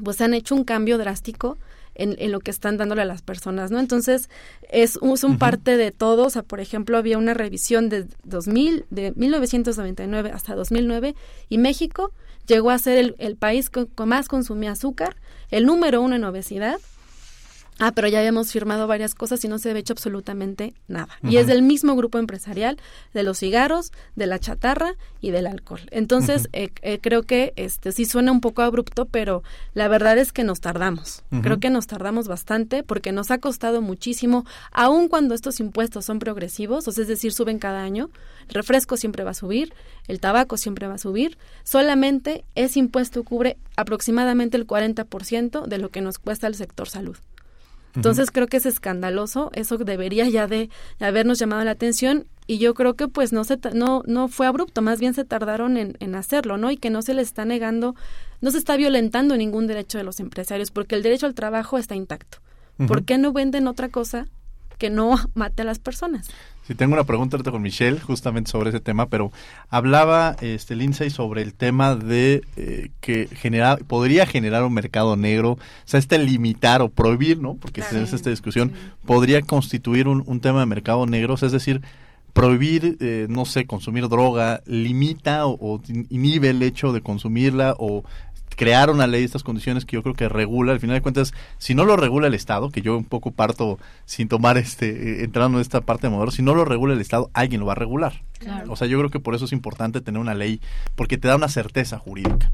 [0.02, 1.58] pues han hecho un cambio drástico
[1.94, 3.78] en, lo que están dándole a las personas, ¿no?
[3.78, 4.30] Entonces,
[4.70, 9.12] es, un parte de todo, o sea, por ejemplo, había una revisión de 2000, de
[9.16, 11.14] 1999 hasta 2009,
[11.48, 12.12] y México
[12.50, 15.16] llegó a ser el, el país que más consumía azúcar,
[15.50, 16.78] el número uno en obesidad,
[17.80, 21.08] Ah, pero ya habíamos firmado varias cosas y no se había hecho absolutamente nada.
[21.22, 22.76] Y es del mismo grupo empresarial
[23.14, 25.80] de los cigarros, de la chatarra y del alcohol.
[25.90, 30.30] Entonces, eh, eh, creo que este sí suena un poco abrupto, pero la verdad es
[30.30, 31.24] que nos tardamos.
[31.42, 36.18] Creo que nos tardamos bastante porque nos ha costado muchísimo, aun cuando estos impuestos son
[36.18, 38.10] progresivos, o sea, es decir, suben cada año.
[38.48, 39.72] El refresco siempre va a subir,
[40.06, 41.38] el tabaco siempre va a subir.
[41.64, 47.16] Solamente ese impuesto cubre aproximadamente el 40% de lo que nos cuesta el sector salud.
[47.94, 50.70] Entonces creo que es escandaloso, eso debería ya de
[51.00, 54.82] habernos llamado la atención y yo creo que pues no se no no fue abrupto,
[54.82, 56.70] más bien se tardaron en, en hacerlo, ¿no?
[56.70, 57.94] Y que no se les está negando,
[58.40, 61.94] no se está violentando ningún derecho de los empresarios porque el derecho al trabajo está
[61.94, 62.38] intacto.
[62.86, 64.26] ¿Por qué no venden otra cosa
[64.78, 66.28] que no mate a las personas?
[66.70, 69.32] Sí, tengo una pregunta con Michelle justamente sobre ese tema, pero
[69.70, 75.54] hablaba este Lindsay sobre el tema de eh, que genera, podría generar un mercado negro,
[75.54, 77.54] o sea, este limitar o prohibir, ¿no?
[77.54, 78.70] Porque si es esta discusión,
[79.04, 81.82] podría constituir un, un, tema de mercado negro, es decir,
[82.32, 88.04] prohibir, eh, no sé, consumir droga, limita o, o, inhibe el hecho de consumirla o
[88.60, 91.32] crear una ley de estas condiciones que yo creo que regula, al final de cuentas,
[91.56, 95.24] si no lo regula el Estado, que yo un poco parto sin tomar este, eh,
[95.24, 97.72] entrando en esta parte de modelo, si no lo regula el Estado, alguien lo va
[97.72, 98.22] a regular.
[98.68, 100.60] O sea, yo creo que por eso es importante tener una ley,
[100.94, 102.52] porque te da una certeza jurídica.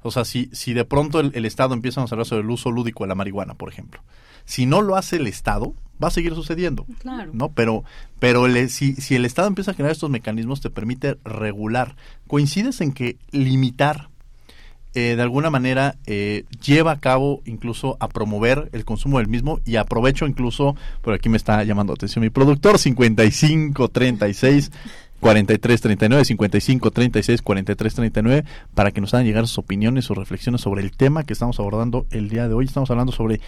[0.00, 3.04] O sea, si, si de pronto el, Estado empieza a hablar sobre el uso lúdico
[3.04, 4.00] de la marihuana, por ejemplo,
[4.46, 6.86] si no lo hace el Estado, va a seguir sucediendo.
[7.00, 7.32] Claro.
[7.34, 7.50] ¿no?
[7.50, 7.84] Pero,
[8.18, 11.96] pero si, si el Estado empieza a generar estos mecanismos, te permite regular.
[12.26, 14.08] ¿Coincides en que limitar
[14.94, 19.58] eh, de alguna manera eh, lleva a cabo incluso a promover el consumo del mismo
[19.64, 24.70] y aprovecho incluso, por aquí me está llamando atención mi productor, 55 36
[25.18, 30.60] 43 39 55 36 43 39 para que nos hagan llegar sus opiniones, sus reflexiones
[30.60, 32.66] sobre el tema que estamos abordando el día de hoy.
[32.66, 33.40] Estamos hablando sobre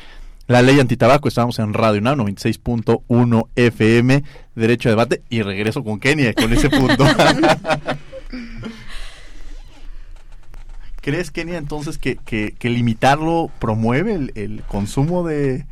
[0.48, 4.24] la ley antitabaco, estamos en Radio UNAM 96.1 FM,
[4.54, 7.04] derecho a debate y regreso con Kenia con ese punto.
[11.06, 15.64] ¿Crees, Kenia, entonces que, que, limitarlo promueve el, consumo de,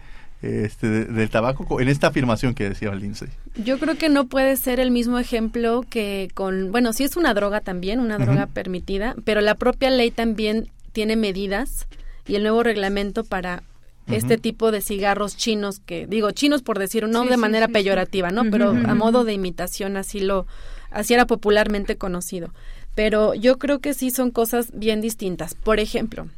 [0.42, 3.30] este, del tabaco en esta afirmación que decía Lindsay?
[3.56, 7.34] Yo creo que no puede ser el mismo ejemplo que con, bueno, sí es una
[7.34, 11.88] droga también, una droga permitida, pero la propia ley también tiene medidas
[12.28, 13.64] y el nuevo reglamento para
[14.06, 18.48] este tipo de cigarros chinos que digo chinos por decir no de manera peyorativa, ¿no?
[18.52, 20.46] Pero a modo de imitación así lo
[20.92, 22.52] así era popularmente conocido
[22.94, 25.54] pero yo creo que sí son cosas bien distintas.
[25.54, 26.28] Por ejemplo,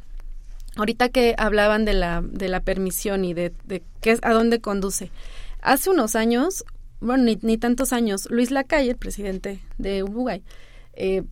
[0.75, 3.53] ahorita que hablaban de la, de la permisión y de,
[4.01, 5.11] qué, a dónde conduce.
[5.61, 6.65] Hace unos años,
[6.99, 10.43] bueno, ni, ni tantos años, Luis Lacalle, el presidente de Uruguay,
[10.93, 11.23] eh,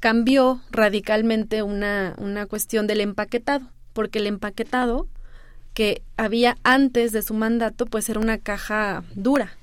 [0.00, 3.68] cambió radicalmente una, una cuestión del empaquetado.
[3.92, 5.06] porque el empaquetado
[5.74, 9.56] que había antes de su mandato, pues era una caja dura.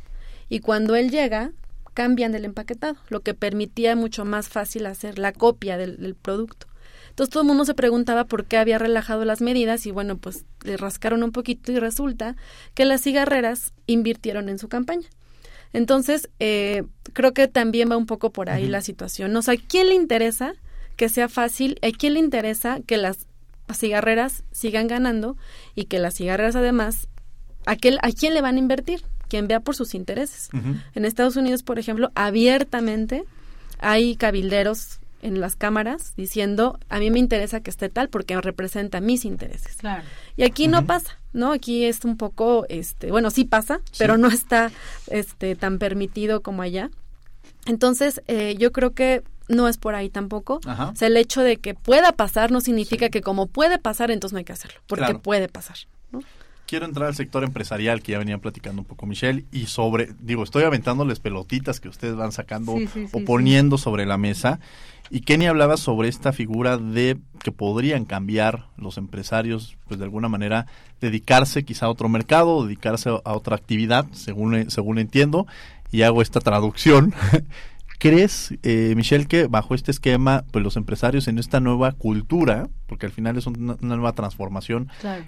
[0.48, 1.52] Y cuando él llega,
[2.00, 6.66] cambian el empaquetado, lo que permitía mucho más fácil hacer la copia del, producto.
[7.10, 10.46] Entonces todo el mundo se preguntaba por qué había relajado las medidas y bueno, pues
[10.64, 12.38] le rascaron un poquito y resulta
[12.74, 15.10] que las cigarreras invirtieron en su campaña.
[15.74, 19.36] Entonces, eh, creo que también va un poco por ahí la situación.
[19.36, 20.54] O sea, ¿a quién le interesa
[20.96, 21.80] que sea fácil?
[21.82, 23.28] ¿A quién le interesa que las
[23.74, 25.36] cigarreras sigan ganando
[25.76, 27.10] y que las cigarreras además,
[27.66, 29.04] ¿a, a quién le van a invertir?
[29.30, 30.50] Quien vea por sus intereses.
[30.96, 33.24] En Estados Unidos, por ejemplo, abiertamente
[33.80, 39.02] hay cabilderos en las cámaras diciendo a mí me interesa que esté tal porque representa
[39.02, 39.76] mis intereses.
[39.78, 40.04] Claro.
[40.38, 41.52] Y aquí no pasa, ¿no?
[41.52, 44.72] Aquí es un poco, este, bueno, sí pasa, pero no está,
[45.08, 46.90] este, tan permitido como allá.
[47.66, 50.60] Entonces, eh, yo creo que no es por ahí tampoco.
[50.66, 54.34] O sea, el hecho de que pueda pasar no significa que como puede pasar, entonces
[54.34, 55.78] no hay que hacerlo, porque puede pasar.
[56.12, 56.22] ¿no?
[56.70, 60.44] Quiero entrar al sector empresarial que ya venía platicando un poco Michelle y sobre, digo,
[60.44, 62.76] estoy aventándoles pelotitas que ustedes van sacando
[63.12, 64.60] o poniendo sobre la mesa.
[65.10, 70.30] Y Kenny hablaba sobre esta figura de que podrían cambiar los empresarios, pues de alguna
[70.30, 70.68] manera
[71.02, 75.48] dedicarse quizá a otro mercado, dedicarse a otra actividad, según, según entiendo,
[75.92, 77.16] y hago esta traducción
[78.00, 83.06] ¿Crees, eh, Michelle, que bajo este esquema, pues los empresarios en esta nueva cultura, porque
[83.06, 84.88] al final es una, nueva transformación,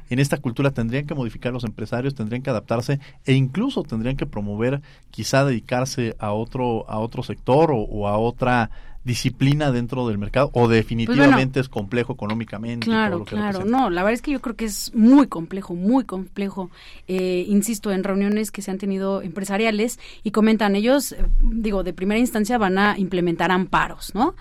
[0.10, 4.26] en esta cultura tendrían que modificar los empresarios, tendrían que adaptarse e incluso tendrían que
[4.26, 8.70] promover, quizá dedicarse a otro, a otro sector o a otra
[9.04, 12.86] disciplina dentro del mercado o definitivamente pues es complejo económicamente.
[12.86, 13.66] Claro, claro.
[13.66, 16.70] No, la verdad es que yo creo que es muy complejo, muy complejo.
[17.08, 21.94] Eh, insisto, en reuniones que se han tenido empresariales y comentan ellos, eh, digo, de
[21.94, 24.36] primera instancia van a implementar amparos, ¿no?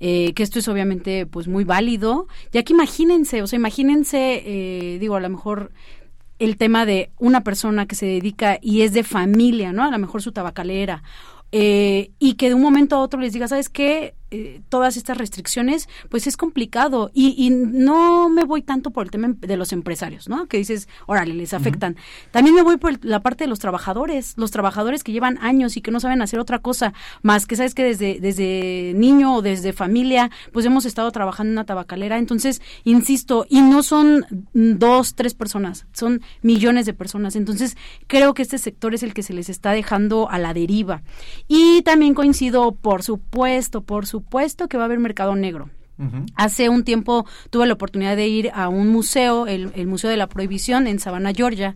[0.00, 5.16] Eh, que esto es obviamente pues muy válido, ya que imagínense, o sea, imagínense, digo,
[5.16, 5.72] a lo mejor
[6.38, 9.84] el tema de una persona que se dedica y es de familia, ¿no?
[9.84, 11.02] A lo mejor su tabacalera
[11.52, 14.14] eh, y que de un momento a otro les diga, ¿sabes qué?
[14.32, 17.12] Eh, todas estas restricciones, pues es complicado.
[17.14, 20.46] Y, no me voy tanto por el tema de los empresarios, ¿no?
[20.46, 21.96] Que dices, órale, les afectan.
[22.32, 25.80] También me voy por la parte de los trabajadores, los trabajadores que llevan años y
[25.80, 29.72] que no saben hacer otra cosa más que, ¿sabes que Desde, desde niño o desde
[29.72, 32.18] familia, pues hemos estado trabajando en una tabacalera.
[32.18, 37.36] Entonces, insisto, y no son dos, tres personas, son millones de personas.
[37.36, 37.76] Entonces,
[38.08, 41.02] creo que este sector es el que se les está dejando a la deriva.
[41.46, 45.68] Y también coincido, por supuesto, por supuesto, supuesto que va a haber mercado negro.
[46.34, 50.18] Hace un tiempo tuve la oportunidad de ir a un museo, el, el Museo de
[50.18, 51.74] la Prohibición en Savannah, Georgia,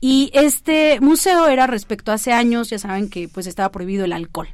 [0.00, 4.12] y este museo era respecto a hace años, ya saben que pues estaba prohibido el
[4.12, 4.48] alcohol.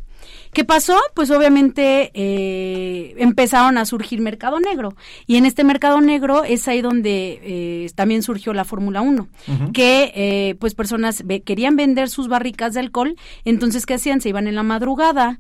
[0.53, 0.99] ¿Qué pasó?
[1.14, 4.97] Pues obviamente eh, empezaron a surgir mercado negro
[5.27, 9.29] y en este mercado negro es ahí donde eh, también surgió la Fórmula 1,
[9.73, 13.14] que eh, pues personas querían vender sus barricas de alcohol,
[13.45, 14.21] entonces ¿qué hacían?
[14.21, 15.39] Se iban en la madrugada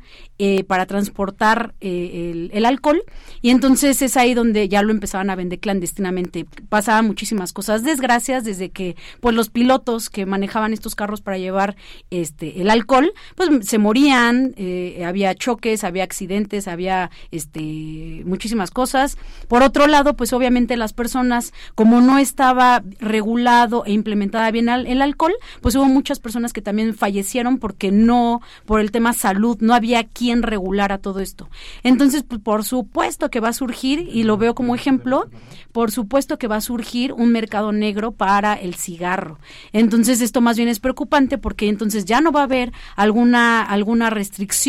[0.66, 3.02] para transportar el, el, alcohol
[3.42, 6.46] y entonces es ahí donde ya lo empezaban a vender clandestinamente.
[6.70, 11.76] Pasaban muchísimas cosas, desgracias, desde que pues los pilotos que manejaban estos carros para llevar
[12.10, 19.18] este el alcohol, pues se morían, eh, había choques, había accidentes, había este muchísimas cosas.
[19.48, 25.02] Por otro lado, pues obviamente las personas, como no estaba regulado e implementada bien el
[25.02, 29.74] alcohol, pues hubo muchas personas que también fallecieron porque no, por el tema salud, no
[29.74, 31.48] había quien regulara todo esto.
[31.82, 35.28] Entonces, pues, por supuesto que va a surgir, y lo veo como ejemplo,
[35.72, 39.38] por supuesto que va a surgir un mercado negro para el cigarro.
[39.72, 44.10] Entonces, esto más bien es preocupante porque entonces ya no va a haber alguna, alguna
[44.10, 44.59] restricción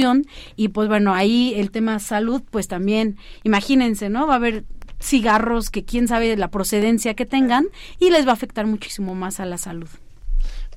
[0.55, 4.27] y pues bueno, ahí el tema salud, pues también, imagínense, ¿no?
[4.27, 4.65] Va a haber
[5.01, 7.65] cigarros que quién sabe la procedencia que tengan
[7.99, 9.89] y les va a afectar muchísimo más a la salud.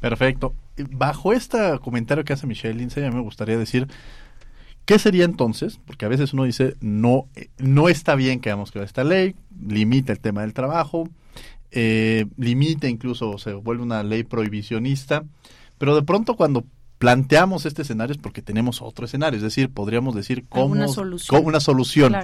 [0.01, 0.55] Perfecto.
[0.91, 3.87] Bajo este comentario que hace Michelle Lindsay, a mí me gustaría decir,
[4.85, 5.81] ¿qué sería entonces?
[5.87, 9.35] Porque a veces uno dice, no, no está bien que hagamos que esta ley,
[9.67, 11.09] limita el tema del trabajo,
[11.71, 15.25] eh, limita incluso, se vuelve una ley prohibicionista,
[15.79, 16.65] pero de pronto cuando
[17.05, 21.45] planteamos este escenario es porque tenemos otro escenario, es decir, podríamos decir cómo una solución.
[21.45, 22.17] una solución.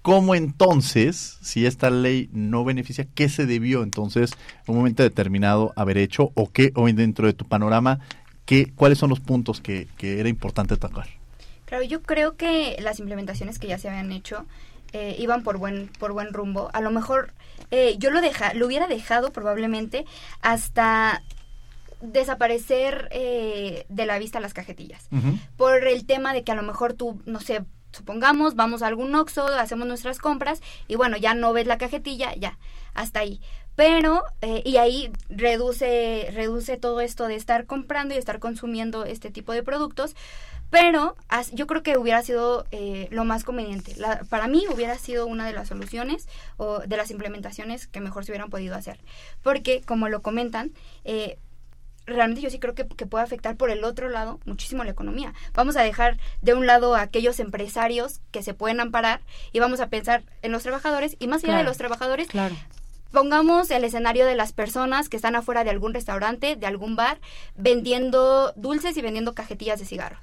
[0.00, 4.32] ¿Cómo entonces, si esta ley no beneficia, qué se debió entonces
[4.66, 7.98] en un momento determinado haber hecho o qué, o dentro de tu panorama,
[8.44, 11.06] qué, cuáles son los puntos que, que era importante tocar?
[11.66, 14.44] Claro, yo creo que las implementaciones que ya se habían hecho
[14.92, 16.70] eh, iban por buen, por buen rumbo.
[16.72, 17.32] A lo mejor
[17.70, 20.04] eh, yo lo, deja, lo hubiera dejado probablemente
[20.42, 21.22] hasta
[22.02, 25.08] desaparecer eh, de la vista las cajetillas.
[25.56, 29.14] Por el tema de que a lo mejor tú, no sé, supongamos, vamos a algún
[29.14, 32.58] Oxxo, hacemos nuestras compras y bueno, ya no ves la cajetilla, ya,
[32.92, 33.40] hasta ahí.
[33.76, 39.30] Pero, eh, y ahí reduce, reduce todo esto de estar comprando y estar consumiendo este
[39.30, 40.14] tipo de productos,
[40.68, 41.16] pero
[41.52, 43.94] yo creo que hubiera sido eh, lo más conveniente.
[44.30, 48.32] para mí hubiera sido una de las soluciones o de las implementaciones que mejor se
[48.32, 48.98] hubieran podido hacer.
[49.42, 50.72] Porque, como lo comentan,
[51.04, 51.38] eh,
[52.06, 55.34] realmente yo sí creo que, puede afectar por el otro lado muchísimo la economía.
[55.54, 59.20] Vamos a dejar de un lado a aquellos empresarios que se pueden amparar
[59.52, 62.28] y vamos a pensar en los trabajadores y más allá de los trabajadores,
[63.12, 67.18] Pongamos el escenario de las personas que están afuera de algún restaurante, de algún bar,
[67.56, 70.18] vendiendo dulces y vendiendo cajetillas de cigarros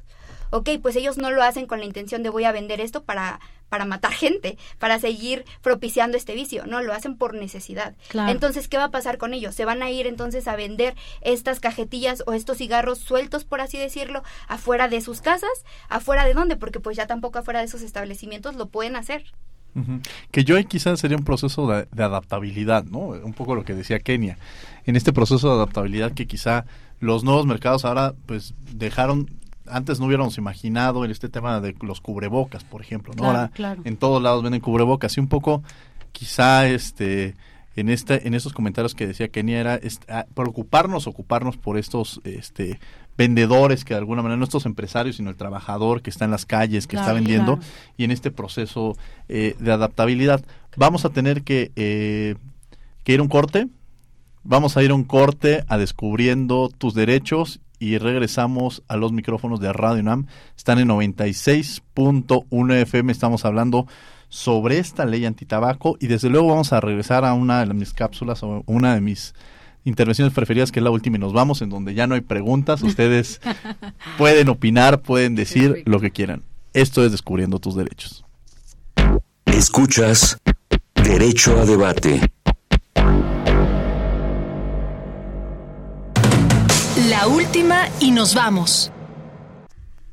[0.51, 3.39] ok, pues ellos no lo hacen con la intención de voy a vender esto para,
[3.69, 7.95] para matar gente, para seguir propiciando este vicio, no, lo hacen por necesidad.
[8.27, 9.55] Entonces, ¿qué va a pasar con ellos?
[9.55, 13.77] Se van a ir entonces a vender estas cajetillas o estos cigarros sueltos, por así
[13.77, 17.81] decirlo, afuera de sus casas, afuera de dónde, porque pues ya tampoco afuera de esos
[17.81, 19.25] establecimientos lo pueden hacer.
[20.31, 22.99] Que yo quizás sería un proceso de, de, adaptabilidad, ¿no?
[22.99, 24.37] Un poco lo que decía Kenia.
[24.85, 26.65] En este proceso de adaptabilidad que quizá
[26.99, 29.29] los nuevos mercados ahora pues dejaron
[29.69, 33.25] antes no hubiéramos imaginado en este tema de los cubrebocas, por ejemplo, ¿no?
[33.25, 33.51] Ahora
[33.83, 35.63] en todos lados venden cubrebocas y un poco
[36.11, 37.35] quizá este
[37.75, 42.79] en este en estos comentarios que decía Kenia era ah, preocuparnos, ocuparnos por estos este
[43.17, 46.45] vendedores que de alguna manera no estos empresarios sino el trabajador que está en las
[46.45, 47.59] calles que está vendiendo
[47.97, 48.97] y en este proceso
[49.27, 50.43] eh, de adaptabilidad.
[50.77, 52.35] Vamos a tener que eh,
[53.03, 53.67] que ir a un corte.
[54.43, 59.59] Vamos a ir a un corte a descubriendo tus derechos y regresamos a los micrófonos
[59.59, 60.27] de Radio UNAM.
[60.55, 63.11] Están en 96.1 FM.
[63.11, 63.87] Estamos hablando
[64.27, 68.43] sobre esta ley antitabaco y desde luego vamos a regresar a una de mis cápsulas
[68.43, 69.33] o una de mis
[69.85, 72.83] intervenciones preferidas que es la última y nos vamos en donde ya no hay preguntas.
[72.83, 73.41] Ustedes
[74.17, 76.43] pueden opinar, pueden decir lo que quieran.
[76.73, 78.23] Esto es Descubriendo tus derechos.
[79.45, 80.37] Escuchas
[80.93, 82.21] Derecho a Debate.
[87.19, 88.93] La última y nos vamos.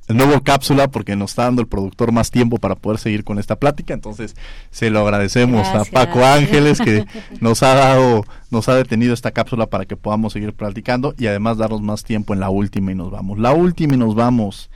[0.09, 3.39] El nuevo cápsula porque nos está dando el productor más tiempo para poder seguir con
[3.39, 4.35] esta plática, entonces
[4.73, 7.05] se lo agradecemos a Paco Ángeles que
[7.41, 11.59] nos ha dado, nos ha detenido esta cápsula para que podamos seguir platicando y además
[11.59, 13.39] darnos más tiempo en la última y nos vamos.
[13.39, 14.69] La última y nos vamos,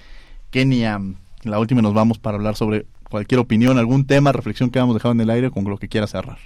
[0.50, 1.00] Kenia,
[1.42, 4.94] la última y nos vamos para hablar sobre cualquier opinión, algún tema, reflexión que hemos
[4.94, 6.38] dejado en el aire con lo que quiera cerrar.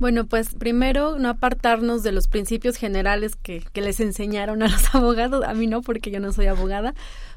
[0.00, 4.94] Bueno, pues primero no apartarnos de los principios generales que, que, les enseñaron a los
[4.94, 6.94] abogados, a mí no porque yo no soy abogada,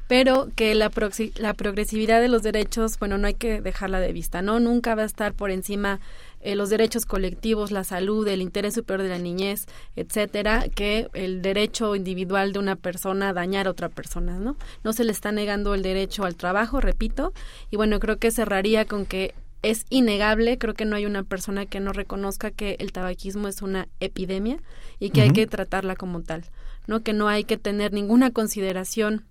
[0.08, 0.90] pero que la,
[1.36, 4.60] la progresividad de los derechos, bueno, no hay que dejarla de vista, ¿no?
[4.60, 6.00] Nunca va a estar por encima
[6.40, 11.42] eh, los derechos colectivos, la salud, el interés superior de la niñez, etcétera, que el
[11.42, 14.56] derecho individual de una persona a dañar a otra persona, ¿no?
[14.84, 17.34] No se le está negando el derecho al trabajo, repito,
[17.70, 19.34] y bueno, creo que cerraría con que
[19.64, 23.62] es innegable, creo que no hay una persona que no reconozca que el tabaquismo es
[23.62, 24.58] una epidemia
[25.00, 26.44] y que hay que tratarla como tal,
[26.86, 27.02] ¿no?
[27.02, 29.24] Que no hay que tener ninguna consideración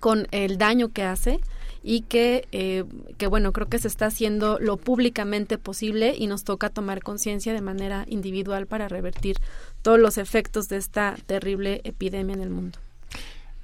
[0.00, 1.40] con el daño que hace
[1.82, 2.84] y que, eh,
[3.18, 7.52] que bueno, creo que se está haciendo lo públicamente posible y nos toca tomar conciencia
[7.52, 9.36] de manera individual para revertir
[9.82, 12.78] todos los efectos de esta terrible epidemia en el mundo.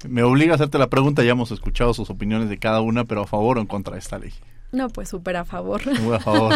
[0.06, 3.22] Me obliga a hacerte la pregunta, ya hemos escuchado sus opiniones de cada una, pero
[3.22, 4.32] a favor o en contra de esta ley.
[4.74, 5.82] No, pues súper a favor.
[6.00, 6.54] Muy a favor.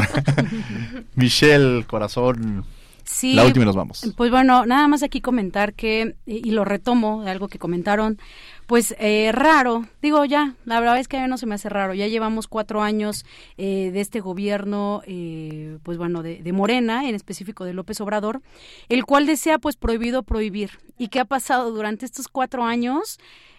[1.15, 2.65] Michelle, corazón.
[3.05, 4.13] Sí, la última y nos vamos.
[4.17, 8.19] Pues bueno, nada más aquí comentar que, y lo retomo de algo que comentaron,
[8.67, 11.71] pues eh, raro, digo ya, la verdad es que a mí no se me hace
[11.71, 13.25] raro, ya llevamos cuatro años
[13.57, 18.43] eh, de este gobierno, eh, pues bueno, de, de, Morena, en específico de López Obrador,
[18.91, 20.73] el cual desea pues prohibido prohibir.
[20.99, 23.19] ¿Y qué ha pasado durante estos cuatro años?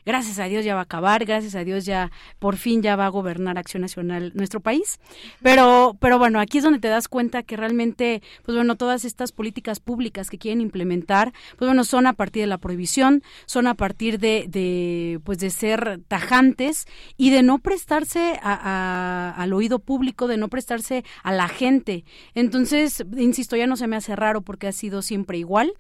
[0.10, 3.06] Gracias a Dios ya va a acabar, gracias a Dios ya por fin ya va
[3.06, 5.00] a gobernar Acción Nacional nuestro país.
[5.44, 9.32] Pero, pero bueno, aquí es donde te das cuenta que realmente, pues bueno, todas estas
[9.32, 13.76] políticas públicas que quieren implementar, pues bueno, son a partir de la prohibición, son a
[13.76, 20.38] partir de, de pues de ser tajantes y de no prestarse al oído público, de
[20.38, 22.04] no prestarse a la gente.
[22.34, 25.74] Entonces, insisto, ya no se me hace raro porque ha sido siempre igual.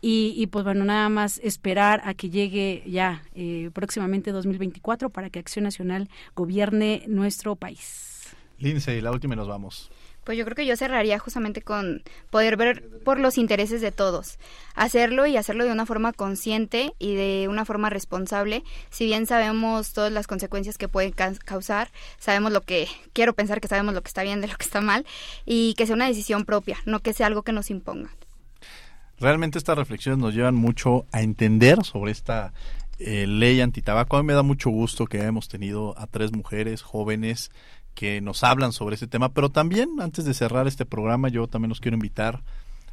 [0.00, 5.40] Y, pues bueno, nada más esperar a que llegue ya eh, próximamente 2024 para que
[5.40, 8.28] Acción Nacional gobierne nuestro país.
[8.58, 9.90] Lince, la última y nos vamos.
[10.28, 14.38] Pues yo creo que yo cerraría justamente con poder ver por los intereses de todos,
[14.74, 18.62] hacerlo y hacerlo de una forma consciente y de una forma responsable.
[18.90, 23.68] Si bien sabemos todas las consecuencias que pueden causar, sabemos lo que, quiero pensar que
[23.68, 25.06] sabemos lo que está bien de lo que está mal
[25.46, 28.10] y que sea una decisión propia, no que sea algo que nos impongan.
[29.20, 32.52] Realmente estas reflexiones nos llevan mucho a entender sobre esta
[32.98, 34.16] eh, ley antitabaco.
[34.16, 37.50] A mí me da mucho gusto que hayamos tenido a tres mujeres jóvenes
[37.94, 41.70] que nos hablan sobre este tema, pero también antes de cerrar este programa yo también
[41.70, 42.42] los quiero invitar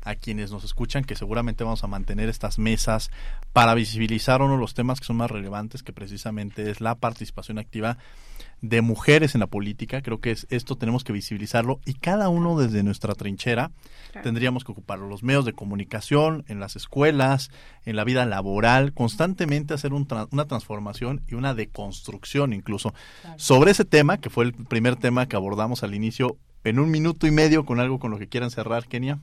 [0.05, 3.11] a quienes nos escuchan que seguramente vamos a mantener estas mesas
[3.51, 7.57] para visibilizar uno de los temas que son más relevantes, que precisamente es la participación
[7.57, 7.97] activa
[8.61, 10.01] de mujeres en la política.
[10.01, 13.71] Creo que es, esto tenemos que visibilizarlo y cada uno desde nuestra trinchera
[14.23, 15.07] tendríamos que ocuparlo.
[15.07, 17.49] Los medios de comunicación, en las escuelas,
[17.83, 22.93] en la vida laboral, constantemente hacer una transformación y una deconstrucción incluso
[23.37, 27.27] sobre ese tema, que fue el primer tema que abordamos al inicio, en un minuto
[27.27, 29.19] y medio con algo con lo que quieran cerrar, Kenia.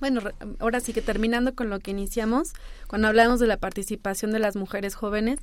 [0.00, 0.20] Bueno,
[0.58, 2.52] ahora sí que terminando con lo que iniciamos,
[2.86, 5.40] cuando hablamos de la participación de las mujeres jóvenes,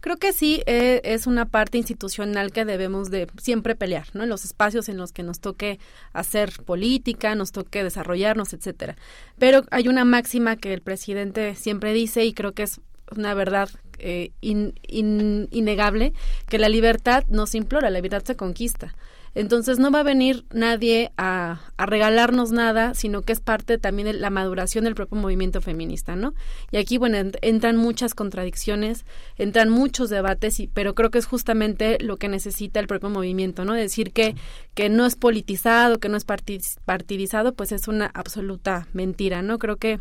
[0.00, 4.22] creo que sí eh, es una parte institucional que debemos de siempre pelear, ¿no?
[4.22, 5.78] En los espacios en los que nos toque
[6.12, 8.96] hacer política, nos toque desarrollarnos, etcétera.
[9.38, 12.80] Pero hay una máxima que el presidente siempre dice y creo que es
[13.16, 16.12] una verdad eh, innegable,
[16.48, 18.94] que la libertad no se implora, la libertad se conquista.
[19.36, 24.14] Entonces no va a venir nadie a, regalarnos nada, sino que es parte también de
[24.14, 26.32] la maduración del propio movimiento feminista, ¿no?
[26.70, 29.04] Y aquí, bueno, entran muchas contradicciones,
[29.36, 33.66] entran muchos debates, y, pero creo que es justamente lo que necesita el propio movimiento,
[33.66, 33.74] ¿no?
[33.74, 34.36] Decir que,
[34.72, 39.58] que no es politizado, que no es partidizado, pues es una absoluta mentira, ¿no?
[39.58, 40.00] Creo que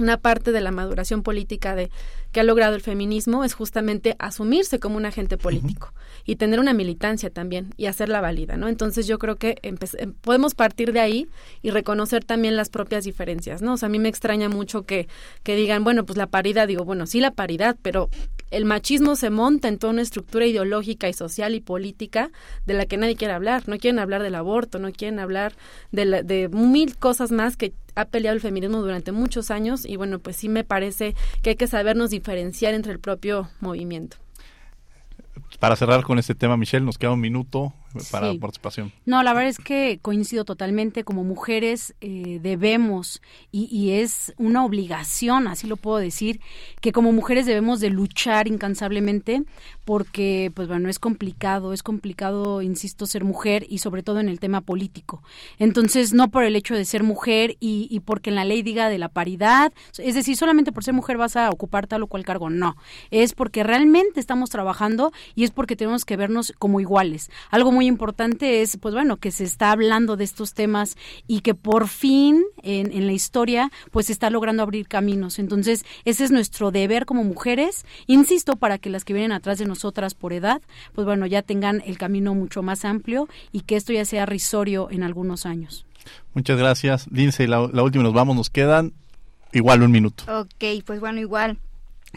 [0.00, 1.88] una parte de la maduración política de
[2.32, 5.92] que ha logrado el feminismo es justamente asumirse como un agente político
[6.26, 8.68] y tener una militancia también y hacerla válida, ¿no?
[8.68, 9.76] Entonces yo creo que em,
[10.20, 11.28] podemos partir de ahí
[11.62, 13.74] y reconocer también las propias diferencias, ¿no?
[13.74, 15.08] O sea, a mí me extraña mucho que,
[15.44, 18.10] que digan, bueno, pues la paridad, digo, bueno, sí la paridad, pero
[18.50, 22.30] el machismo se monta en toda una estructura ideológica y social y política
[22.66, 23.68] de la que nadie quiere hablar.
[23.68, 25.54] No quieren hablar del aborto, no quieren hablar
[25.92, 30.18] de, de mil cosas más que ha peleado el feminismo durante muchos años y bueno,
[30.18, 34.18] pues sí me parece que hay que sabernos diferenciar entre el propio movimiento.
[35.58, 37.72] Para cerrar con este tema, Michelle, nos queda un minuto
[38.10, 38.92] para participación.
[39.04, 41.04] No, la verdad es que coincido totalmente.
[41.04, 43.22] Como mujeres eh, debemos,
[43.52, 46.40] y, es una obligación, así lo puedo decir,
[46.80, 49.42] que como mujeres debemos de luchar incansablemente
[49.84, 54.40] porque, pues bueno, es complicado, es complicado, insisto, ser mujer y sobre todo en el
[54.40, 55.22] tema político.
[55.58, 58.88] Entonces, no por el hecho de ser mujer y, y porque en la ley diga
[58.88, 62.24] de la paridad, es decir, solamente por ser mujer vas a ocupar tal o cual
[62.24, 62.76] cargo, no.
[63.10, 67.30] Es porque realmente estamos trabajando y es porque tenemos que vernos como iguales.
[67.50, 71.54] Algo muy importante es, pues bueno, que se está hablando de estos temas y que
[71.54, 75.38] por fin en, en la historia, pues se está logrando abrir caminos.
[75.38, 79.66] Entonces, ese es nuestro deber como mujeres, insisto, para que las que vienen atrás de
[79.66, 80.60] nosotras por edad,
[80.94, 84.88] pues bueno, ya tengan el camino mucho más amplio y que esto ya sea risorio
[84.90, 85.86] en algunos años.
[86.34, 87.06] Muchas gracias.
[87.10, 88.92] Lince, la, la última nos vamos, nos quedan
[89.52, 90.24] igual un minuto.
[90.40, 91.58] Ok, pues bueno, igual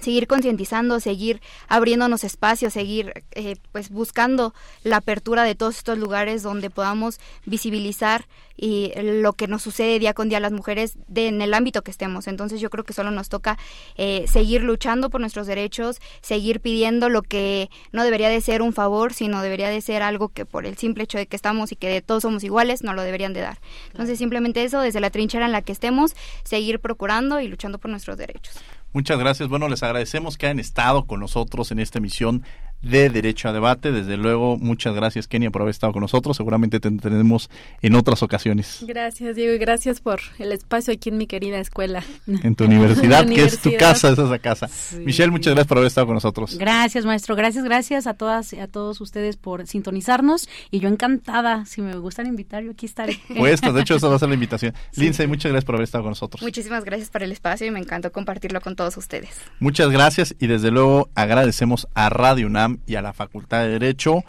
[0.01, 6.43] seguir concientizando, seguir abriéndonos espacios, seguir eh, pues buscando la apertura de todos estos lugares
[6.43, 8.25] donde podamos visibilizar
[8.61, 11.81] y lo que nos sucede día con día a las mujeres de, en el ámbito
[11.81, 12.27] que estemos.
[12.27, 13.57] Entonces yo creo que solo nos toca
[13.95, 18.73] eh, seguir luchando por nuestros derechos, seguir pidiendo lo que no debería de ser un
[18.73, 21.77] favor, sino debería de ser algo que por el simple hecho de que estamos y
[21.77, 23.59] que todos somos iguales, no lo deberían de dar.
[23.91, 27.89] Entonces simplemente eso, desde la trinchera en la que estemos, seguir procurando y luchando por
[27.89, 28.55] nuestros derechos.
[28.91, 29.49] Muchas gracias.
[29.49, 32.43] Bueno, les agradecemos que hayan estado con nosotros en esta emisión
[32.81, 33.91] de Derecho a Debate.
[33.91, 36.37] Desde luego, muchas gracias, Kenia, por haber estado con nosotros.
[36.37, 37.49] Seguramente te tendremos
[37.81, 38.83] en otras ocasiones.
[38.87, 42.03] Gracias, Diego, y gracias por el espacio aquí en mi querida escuela.
[42.41, 44.69] En tu universidad, que es tu casa, esa es la casa.
[44.99, 46.57] Michelle, muchas gracias por haber estado con nosotros.
[46.57, 47.35] Gracias, maestro.
[47.35, 50.47] Gracias, gracias a todas y a todos ustedes por sintonizarnos.
[50.71, 53.19] Y yo encantada, si me gustan invitar, yo aquí estaré.
[53.39, 54.73] Pues, de hecho, esa va a ser la invitación.
[54.95, 56.41] Lince, muchas gracias por haber estado con nosotros.
[56.41, 59.29] Muchísimas gracias por el espacio y me encantó compartirlo con todos ustedes.
[59.59, 64.23] Muchas gracias y desde luego agradecemos a Radio UNAM y a la Facultad de Derecho.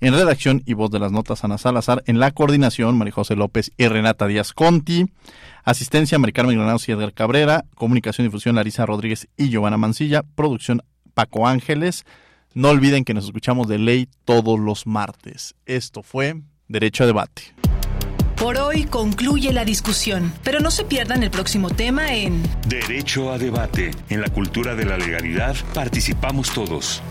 [0.00, 2.04] En redacción y voz de las notas Ana Salazar.
[2.06, 5.06] En la coordinación María José López y Renata Díaz Conti.
[5.64, 7.64] Asistencia María Carmen Granados y Edgar Cabrera.
[7.74, 10.22] Comunicación y difusión Larisa Rodríguez y Giovanna Mancilla.
[10.22, 10.82] Producción
[11.14, 12.04] Paco Ángeles.
[12.54, 15.54] No olviden que nos escuchamos de ley todos los martes.
[15.66, 17.54] Esto fue Derecho a Debate.
[18.36, 23.38] Por hoy concluye la discusión, pero no se pierdan el próximo tema en Derecho a
[23.38, 23.90] Debate.
[24.10, 27.02] En la cultura de la legalidad participamos todos.